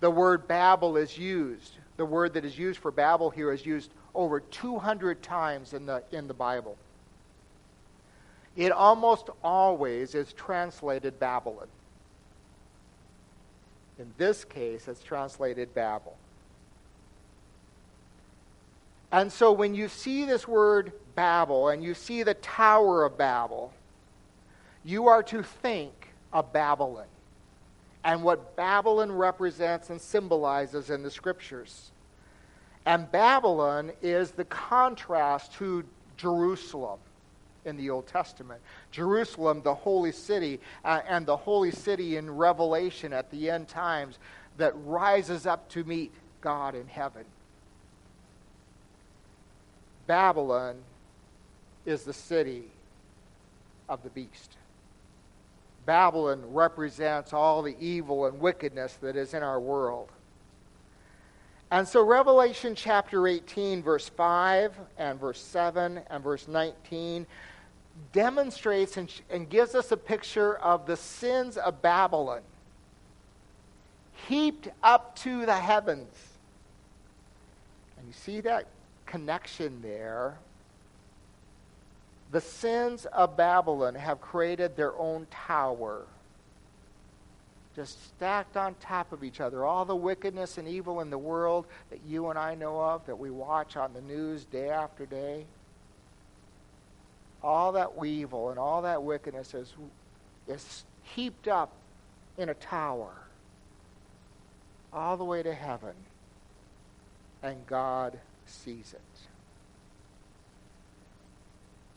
The 0.00 0.10
word 0.10 0.48
Babel 0.48 0.96
is 0.96 1.18
used. 1.18 1.74
The 1.98 2.06
word 2.06 2.32
that 2.32 2.46
is 2.46 2.56
used 2.58 2.80
for 2.80 2.90
Babel 2.90 3.28
here 3.28 3.52
is 3.52 3.66
used 3.66 3.90
over 4.14 4.40
200 4.40 5.22
times 5.22 5.74
in 5.74 5.84
the, 5.84 6.02
in 6.10 6.26
the 6.26 6.32
Bible. 6.32 6.78
It 8.56 8.72
almost 8.72 9.30
always 9.42 10.14
is 10.14 10.32
translated 10.32 11.18
Babylon. 11.18 11.68
In 13.98 14.12
this 14.16 14.44
case, 14.44 14.88
it's 14.88 15.02
translated 15.02 15.74
Babel. 15.74 16.16
And 19.12 19.30
so 19.30 19.52
when 19.52 19.74
you 19.74 19.88
see 19.88 20.24
this 20.24 20.46
word 20.46 20.92
Babel 21.14 21.68
and 21.68 21.82
you 21.82 21.94
see 21.94 22.22
the 22.22 22.34
Tower 22.34 23.04
of 23.04 23.18
Babel, 23.18 23.72
you 24.84 25.08
are 25.08 25.22
to 25.24 25.42
think 25.42 26.08
of 26.32 26.52
Babylon 26.52 27.06
and 28.04 28.22
what 28.22 28.56
Babylon 28.56 29.12
represents 29.12 29.90
and 29.90 30.00
symbolizes 30.00 30.90
in 30.90 31.02
the 31.02 31.10
scriptures. 31.10 31.90
And 32.86 33.10
Babylon 33.12 33.92
is 34.00 34.30
the 34.30 34.46
contrast 34.46 35.52
to 35.54 35.84
Jerusalem 36.16 36.98
in 37.64 37.76
the 37.76 37.90
Old 37.90 38.06
Testament. 38.06 38.60
Jerusalem, 38.90 39.62
the 39.62 39.74
holy 39.74 40.12
city, 40.12 40.60
uh, 40.84 41.00
and 41.08 41.26
the 41.26 41.36
holy 41.36 41.70
city 41.70 42.16
in 42.16 42.30
Revelation 42.30 43.12
at 43.12 43.30
the 43.30 43.50
end 43.50 43.68
times 43.68 44.18
that 44.56 44.72
rises 44.84 45.46
up 45.46 45.68
to 45.70 45.84
meet 45.84 46.12
God 46.40 46.74
in 46.74 46.86
heaven. 46.86 47.24
Babylon 50.06 50.76
is 51.86 52.02
the 52.02 52.12
city 52.12 52.64
of 53.88 54.02
the 54.02 54.10
beast. 54.10 54.56
Babylon 55.86 56.42
represents 56.52 57.32
all 57.32 57.62
the 57.62 57.76
evil 57.80 58.26
and 58.26 58.38
wickedness 58.40 58.94
that 59.00 59.16
is 59.16 59.34
in 59.34 59.42
our 59.42 59.60
world. 59.60 60.10
And 61.72 61.86
so, 61.86 62.04
Revelation 62.04 62.74
chapter 62.74 63.28
18, 63.28 63.82
verse 63.82 64.08
5 64.08 64.74
and 64.98 65.20
verse 65.20 65.40
7 65.40 66.00
and 66.10 66.24
verse 66.24 66.48
19 66.48 67.26
demonstrates 68.12 68.96
and, 68.96 69.12
and 69.30 69.48
gives 69.48 69.74
us 69.74 69.92
a 69.92 69.96
picture 69.96 70.56
of 70.56 70.86
the 70.86 70.96
sins 70.96 71.56
of 71.56 71.82
Babylon 71.82 72.42
heaped 74.28 74.68
up 74.82 75.16
to 75.16 75.46
the 75.46 75.54
heavens. 75.54 76.14
And 77.98 78.06
you 78.06 78.12
see 78.12 78.40
that 78.42 78.66
connection 79.06 79.80
there. 79.82 80.38
The 82.32 82.40
sins 82.40 83.06
of 83.06 83.36
Babylon 83.36 83.94
have 83.96 84.20
created 84.20 84.76
their 84.76 84.96
own 84.96 85.26
tower, 85.30 86.02
just 87.74 88.04
stacked 88.06 88.56
on 88.56 88.74
top 88.80 89.12
of 89.12 89.24
each 89.24 89.40
other. 89.40 89.64
All 89.64 89.84
the 89.84 89.96
wickedness 89.96 90.56
and 90.56 90.68
evil 90.68 91.00
in 91.00 91.10
the 91.10 91.18
world 91.18 91.66
that 91.90 92.00
you 92.06 92.28
and 92.28 92.38
I 92.38 92.54
know 92.54 92.80
of, 92.80 93.04
that 93.06 93.18
we 93.18 93.30
watch 93.30 93.76
on 93.76 93.92
the 93.92 94.00
news 94.00 94.44
day 94.44 94.70
after 94.70 95.06
day. 95.06 95.44
All 97.42 97.72
that 97.72 97.90
evil 98.04 98.50
and 98.50 98.58
all 98.58 98.82
that 98.82 99.02
wickedness 99.02 99.54
is, 99.54 99.72
is 100.46 100.84
heaped 101.02 101.48
up 101.48 101.72
in 102.36 102.48
a 102.48 102.54
tower 102.54 103.12
all 104.92 105.16
the 105.16 105.24
way 105.24 105.42
to 105.42 105.54
heaven. 105.54 105.94
And 107.42 107.66
God 107.66 108.18
sees 108.46 108.94
it. 108.94 109.00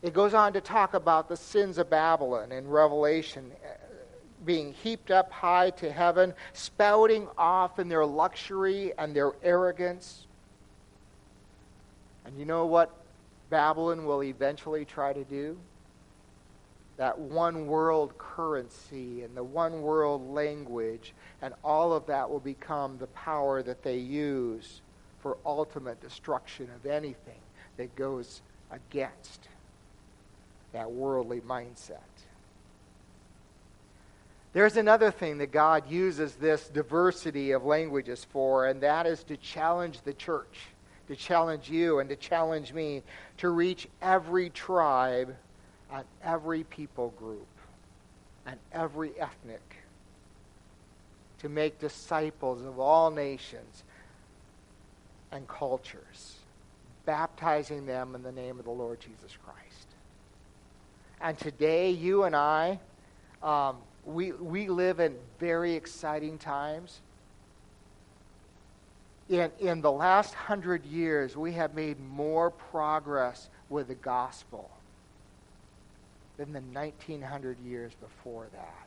It 0.02 0.12
goes 0.12 0.34
on 0.34 0.52
to 0.52 0.60
talk 0.60 0.94
about 0.94 1.28
the 1.28 1.36
sins 1.36 1.78
of 1.78 1.88
Babylon 1.88 2.52
in 2.52 2.68
Revelation 2.68 3.50
uh, 3.64 3.68
being 4.44 4.74
heaped 4.74 5.10
up 5.10 5.32
high 5.32 5.70
to 5.70 5.90
heaven, 5.90 6.34
spouting 6.52 7.26
off 7.38 7.78
in 7.78 7.88
their 7.88 8.04
luxury 8.04 8.92
and 8.98 9.16
their 9.16 9.32
arrogance. 9.42 10.26
And 12.26 12.38
you 12.38 12.44
know 12.44 12.66
what 12.66 12.90
Babylon 13.54 14.04
will 14.04 14.24
eventually 14.24 14.84
try 14.84 15.12
to 15.12 15.22
do? 15.22 15.56
That 16.96 17.16
one 17.16 17.68
world 17.68 18.18
currency 18.18 19.22
and 19.22 19.36
the 19.36 19.44
one 19.44 19.80
world 19.80 20.28
language, 20.28 21.14
and 21.40 21.54
all 21.62 21.92
of 21.92 22.04
that 22.06 22.28
will 22.28 22.40
become 22.40 22.98
the 22.98 23.06
power 23.06 23.62
that 23.62 23.84
they 23.84 23.98
use 23.98 24.80
for 25.20 25.36
ultimate 25.46 26.00
destruction 26.00 26.68
of 26.74 26.84
anything 26.84 27.38
that 27.76 27.94
goes 27.94 28.42
against 28.72 29.46
that 30.72 30.90
worldly 30.90 31.40
mindset. 31.40 32.00
There's 34.52 34.76
another 34.76 35.12
thing 35.12 35.38
that 35.38 35.52
God 35.52 35.88
uses 35.88 36.34
this 36.34 36.66
diversity 36.66 37.52
of 37.52 37.64
languages 37.64 38.26
for, 38.32 38.66
and 38.66 38.80
that 38.80 39.06
is 39.06 39.22
to 39.22 39.36
challenge 39.36 40.00
the 40.00 40.12
church, 40.12 40.73
to 41.08 41.16
challenge 41.16 41.68
you, 41.68 41.98
and 41.98 42.08
to 42.08 42.16
challenge 42.16 42.72
me 42.72 43.02
to 43.38 43.50
reach 43.50 43.88
every 44.00 44.50
tribe 44.50 45.34
and 45.92 46.04
every 46.22 46.64
people 46.64 47.10
group 47.18 47.46
and 48.46 48.58
every 48.72 49.12
ethnic, 49.18 49.76
to 51.40 51.48
make 51.48 51.78
disciples 51.78 52.62
of 52.62 52.78
all 52.78 53.10
nations 53.10 53.84
and 55.32 55.46
cultures, 55.48 56.36
baptizing 57.04 57.86
them 57.86 58.14
in 58.14 58.22
the 58.22 58.32
name 58.32 58.58
of 58.58 58.64
the 58.64 58.70
Lord 58.70 59.00
Jesus 59.00 59.36
Christ. 59.44 59.88
And 61.20 61.38
today, 61.38 61.90
you 61.90 62.24
and 62.24 62.36
I, 62.36 62.78
um, 63.42 63.76
we, 64.04 64.32
we 64.32 64.68
live 64.68 65.00
in 65.00 65.16
very 65.38 65.74
exciting 65.74 66.38
times. 66.38 67.00
In, 69.28 69.50
in 69.58 69.80
the 69.80 69.92
last 69.92 70.34
hundred 70.34 70.84
years, 70.84 71.36
we 71.36 71.52
have 71.52 71.74
made 71.74 71.98
more 72.00 72.50
progress 72.50 73.48
with 73.70 73.88
the 73.88 73.94
gospel 73.94 74.70
than 76.36 76.52
the 76.52 76.60
1900 76.60 77.58
years 77.60 77.92
before 78.00 78.48
that 78.52 78.86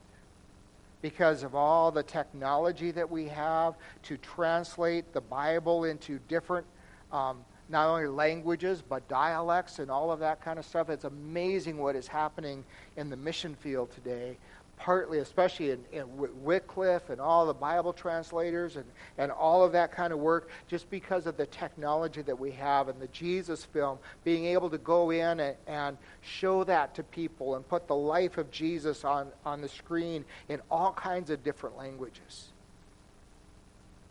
because 1.02 1.43
of 1.43 1.56
all 1.56 1.91
the 1.91 2.04
technology 2.04 2.91
that 2.91 3.10
we 3.10 3.28
have 3.28 3.76
to 4.04 4.17
translate 4.17 5.13
the 5.13 5.21
Bible 5.21 5.86
into 5.86 6.19
different, 6.28 6.65
um, 7.12 7.43
not 7.69 7.88
only 7.88 8.08
languages, 8.08 8.84
but 8.88 9.08
dialects 9.08 9.80
and 9.80 9.91
all 9.91 10.12
of 10.12 10.19
that 10.19 10.41
kind 10.41 10.58
of 10.58 10.65
stuff. 10.65 10.89
It's 10.89 11.06
amazing 11.06 11.78
what 11.78 11.95
is 11.95 12.08
happening 12.08 12.63
in 12.95 13.10
the 13.10 13.17
mission 13.17 13.56
field 13.56 13.91
today 13.91 14.38
partly, 14.77 15.19
especially 15.19 15.71
in, 15.71 15.83
in 15.91 16.05
Wycliffe 16.43 17.09
and 17.09 17.19
all 17.19 17.45
the 17.45 17.53
Bible 17.53 17.91
translators 17.91 18.75
and, 18.75 18.85
and 19.17 19.31
all 19.31 19.63
of 19.63 19.71
that 19.71 19.91
kind 19.91 20.13
of 20.13 20.19
work, 20.19 20.49
just 20.67 20.89
because 20.89 21.25
of 21.25 21.35
the 21.35 21.47
technology 21.47 22.21
that 22.21 22.37
we 22.37 22.51
have 22.51 22.87
and 22.87 22.99
the 23.01 23.07
Jesus 23.07 23.65
film, 23.65 23.97
being 24.23 24.45
able 24.45 24.69
to 24.69 24.77
go 24.77 25.09
in 25.09 25.39
and, 25.39 25.55
and 25.65 25.97
show 26.21 26.63
that 26.63 26.93
to 26.95 27.03
people 27.03 27.55
and 27.55 27.67
put 27.67 27.87
the 27.87 27.95
life 27.95 28.37
of 28.37 28.49
Jesus 28.51 29.03
on, 29.03 29.27
on 29.45 29.61
the 29.61 29.69
screen 29.69 30.23
in 30.47 30.61
all 30.69 30.93
kinds 30.93 31.31
of 31.31 31.43
different 31.43 31.75
languages. 31.75 32.49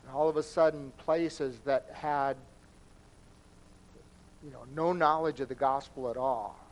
And 0.04 0.14
all 0.14 0.28
of 0.28 0.36
a 0.36 0.42
sudden, 0.42 0.92
places 0.98 1.58
that 1.64 1.88
had 1.92 2.36
you 4.44 4.50
know, 4.50 4.64
no 4.74 4.92
knowledge 4.92 5.40
of 5.40 5.48
the 5.48 5.54
gospel 5.54 6.10
at 6.10 6.16
all 6.16 6.65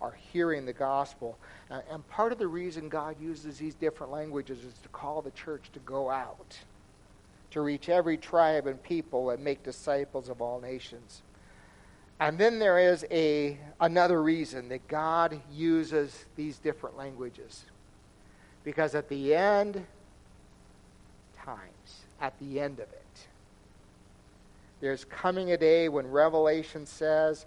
are 0.00 0.16
hearing 0.32 0.66
the 0.66 0.72
gospel. 0.72 1.38
Uh, 1.70 1.80
and 1.90 2.06
part 2.08 2.32
of 2.32 2.38
the 2.38 2.46
reason 2.46 2.88
God 2.88 3.16
uses 3.20 3.58
these 3.58 3.74
different 3.74 4.12
languages 4.12 4.58
is 4.64 4.74
to 4.82 4.88
call 4.88 5.22
the 5.22 5.30
church 5.30 5.70
to 5.72 5.78
go 5.80 6.10
out, 6.10 6.58
to 7.50 7.60
reach 7.60 7.88
every 7.88 8.16
tribe 8.16 8.66
and 8.66 8.82
people 8.82 9.30
and 9.30 9.42
make 9.42 9.62
disciples 9.62 10.28
of 10.28 10.42
all 10.42 10.60
nations. 10.60 11.22
And 12.20 12.38
then 12.38 12.58
there 12.58 12.78
is 12.78 13.04
a, 13.10 13.58
another 13.80 14.22
reason 14.22 14.68
that 14.68 14.86
God 14.88 15.40
uses 15.52 16.26
these 16.36 16.58
different 16.58 16.96
languages. 16.96 17.64
Because 18.62 18.94
at 18.94 19.08
the 19.08 19.34
end 19.34 19.84
times, 21.36 22.04
at 22.20 22.38
the 22.38 22.60
end 22.60 22.74
of 22.74 22.88
it, 22.92 23.26
there's 24.80 25.04
coming 25.04 25.52
a 25.52 25.56
day 25.56 25.88
when 25.88 26.06
Revelation 26.06 26.86
says, 26.86 27.46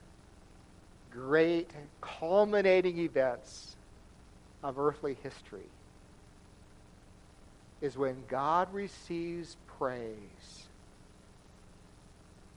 great 1.11 1.69
culminating 1.99 2.97
events 2.99 3.75
of 4.63 4.79
earthly 4.79 5.17
history 5.23 5.69
is 7.81 7.97
when 7.97 8.23
God 8.27 8.73
receives 8.73 9.57
praise 9.79 10.67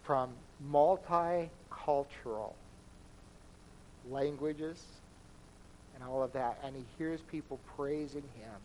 from 0.02 0.30
multicultural 0.70 2.52
languages 4.10 4.82
and 5.94 6.04
all 6.04 6.22
of 6.22 6.32
that, 6.34 6.58
and 6.62 6.76
he 6.76 6.84
hears 6.98 7.20
people 7.22 7.58
praising 7.76 8.24
him 8.36 8.60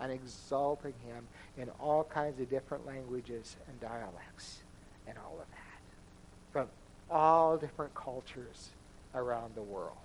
and 0.00 0.12
exalting 0.12 0.94
him 1.06 1.26
in 1.56 1.70
all 1.80 2.04
kinds 2.04 2.40
of 2.40 2.50
different 2.50 2.86
languages 2.86 3.56
and 3.68 3.80
dialects 3.80 4.58
and 5.06 5.16
all 5.16 5.38
of 5.40 5.46
that 5.50 6.52
from 6.52 6.66
all 7.10 7.56
different 7.56 7.94
cultures 7.94 8.70
around 9.14 9.54
the 9.54 9.62
world. 9.62 9.96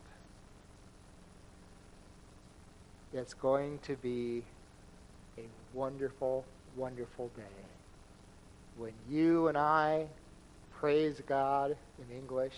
It's 3.13 3.33
going 3.33 3.79
to 3.83 3.95
be 3.95 4.43
a 5.37 5.43
wonderful, 5.73 6.45
wonderful 6.75 7.29
day 7.35 7.43
when 8.77 8.93
you 9.09 9.47
and 9.47 9.57
I 9.57 10.07
praise 10.79 11.21
God 11.27 11.75
in 11.97 12.15
English, 12.15 12.53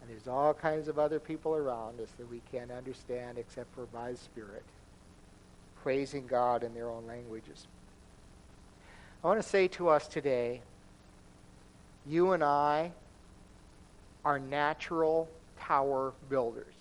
and 0.00 0.10
there's 0.10 0.26
all 0.26 0.54
kinds 0.54 0.88
of 0.88 0.98
other 0.98 1.20
people 1.20 1.54
around 1.54 2.00
us 2.00 2.08
that 2.18 2.30
we 2.30 2.40
can't 2.50 2.70
understand 2.70 3.38
except 3.38 3.74
for 3.74 3.84
by 3.86 4.14
Spirit, 4.14 4.64
praising 5.82 6.26
God 6.26 6.62
in 6.62 6.74
their 6.74 6.88
own 6.88 7.06
languages. 7.06 7.66
I 9.22 9.26
want 9.26 9.42
to 9.42 9.48
say 9.48 9.68
to 9.68 9.88
us 9.88 10.08
today, 10.08 10.62
you 12.06 12.32
and 12.32 12.42
I 12.42 12.92
are 14.24 14.38
natural 14.38 15.28
tower 15.72 16.12
builders. 16.28 16.74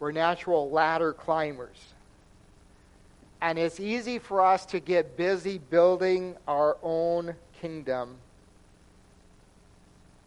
We're 0.00 0.10
natural 0.10 0.70
ladder 0.70 1.12
climbers. 1.12 1.94
And 3.40 3.60
it's 3.60 3.78
easy 3.78 4.18
for 4.18 4.40
us 4.40 4.66
to 4.66 4.80
get 4.80 5.16
busy 5.16 5.58
building 5.58 6.34
our 6.48 6.76
own 6.82 7.36
kingdom 7.60 8.16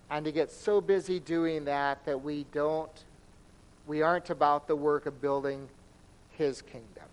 and 0.10 0.24
to 0.24 0.32
get 0.32 0.50
so 0.50 0.80
busy 0.80 1.20
doing 1.20 1.66
that 1.66 2.06
that 2.06 2.24
we 2.24 2.46
don't 2.54 3.04
we 3.88 4.02
aren't 4.02 4.30
about 4.30 4.68
the 4.68 4.76
work 4.76 5.06
of 5.06 5.22
building 5.22 5.68
his 6.38 6.62
kingdom. 6.62 7.04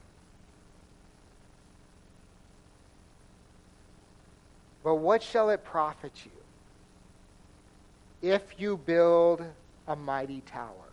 But 4.85 4.97
what 4.97 5.23
shall 5.23 5.51
it 5.51 5.65
profit 5.65 6.13
you 6.25 6.31
if 8.31 8.43
you 8.59 8.77
build 8.77 9.45
a 9.87 9.97
mighty 9.97 10.41
tower 10.43 10.93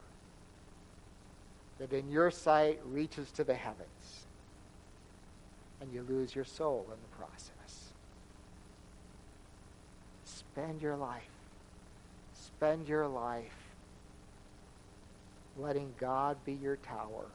that 1.80 1.94
in 1.94 2.10
your 2.10 2.30
sight 2.30 2.80
reaches 2.86 3.32
to 3.32 3.44
the 3.44 3.54
heavens 3.54 4.26
and 5.82 5.92
you 5.92 6.06
lose 6.08 6.36
your 6.36 6.46
soul 6.46 6.86
in 6.86 6.98
the 7.02 7.18
process. 7.18 7.94
Spend 10.26 10.82
your 10.82 10.96
life. 10.96 11.24
Spend 12.34 12.88
your 12.88 13.08
life 13.08 13.72
letting 15.58 15.94
God 16.00 16.38
be 16.46 16.54
your 16.54 16.76
tower 16.78 17.26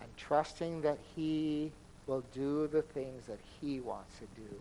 and 0.00 0.08
trusting 0.16 0.82
that 0.82 0.98
he 1.14 1.70
will 2.06 2.24
do 2.32 2.66
the 2.66 2.82
things 2.82 3.26
that 3.26 3.38
he 3.60 3.80
wants 3.80 4.18
to 4.18 4.40
do 4.40 4.56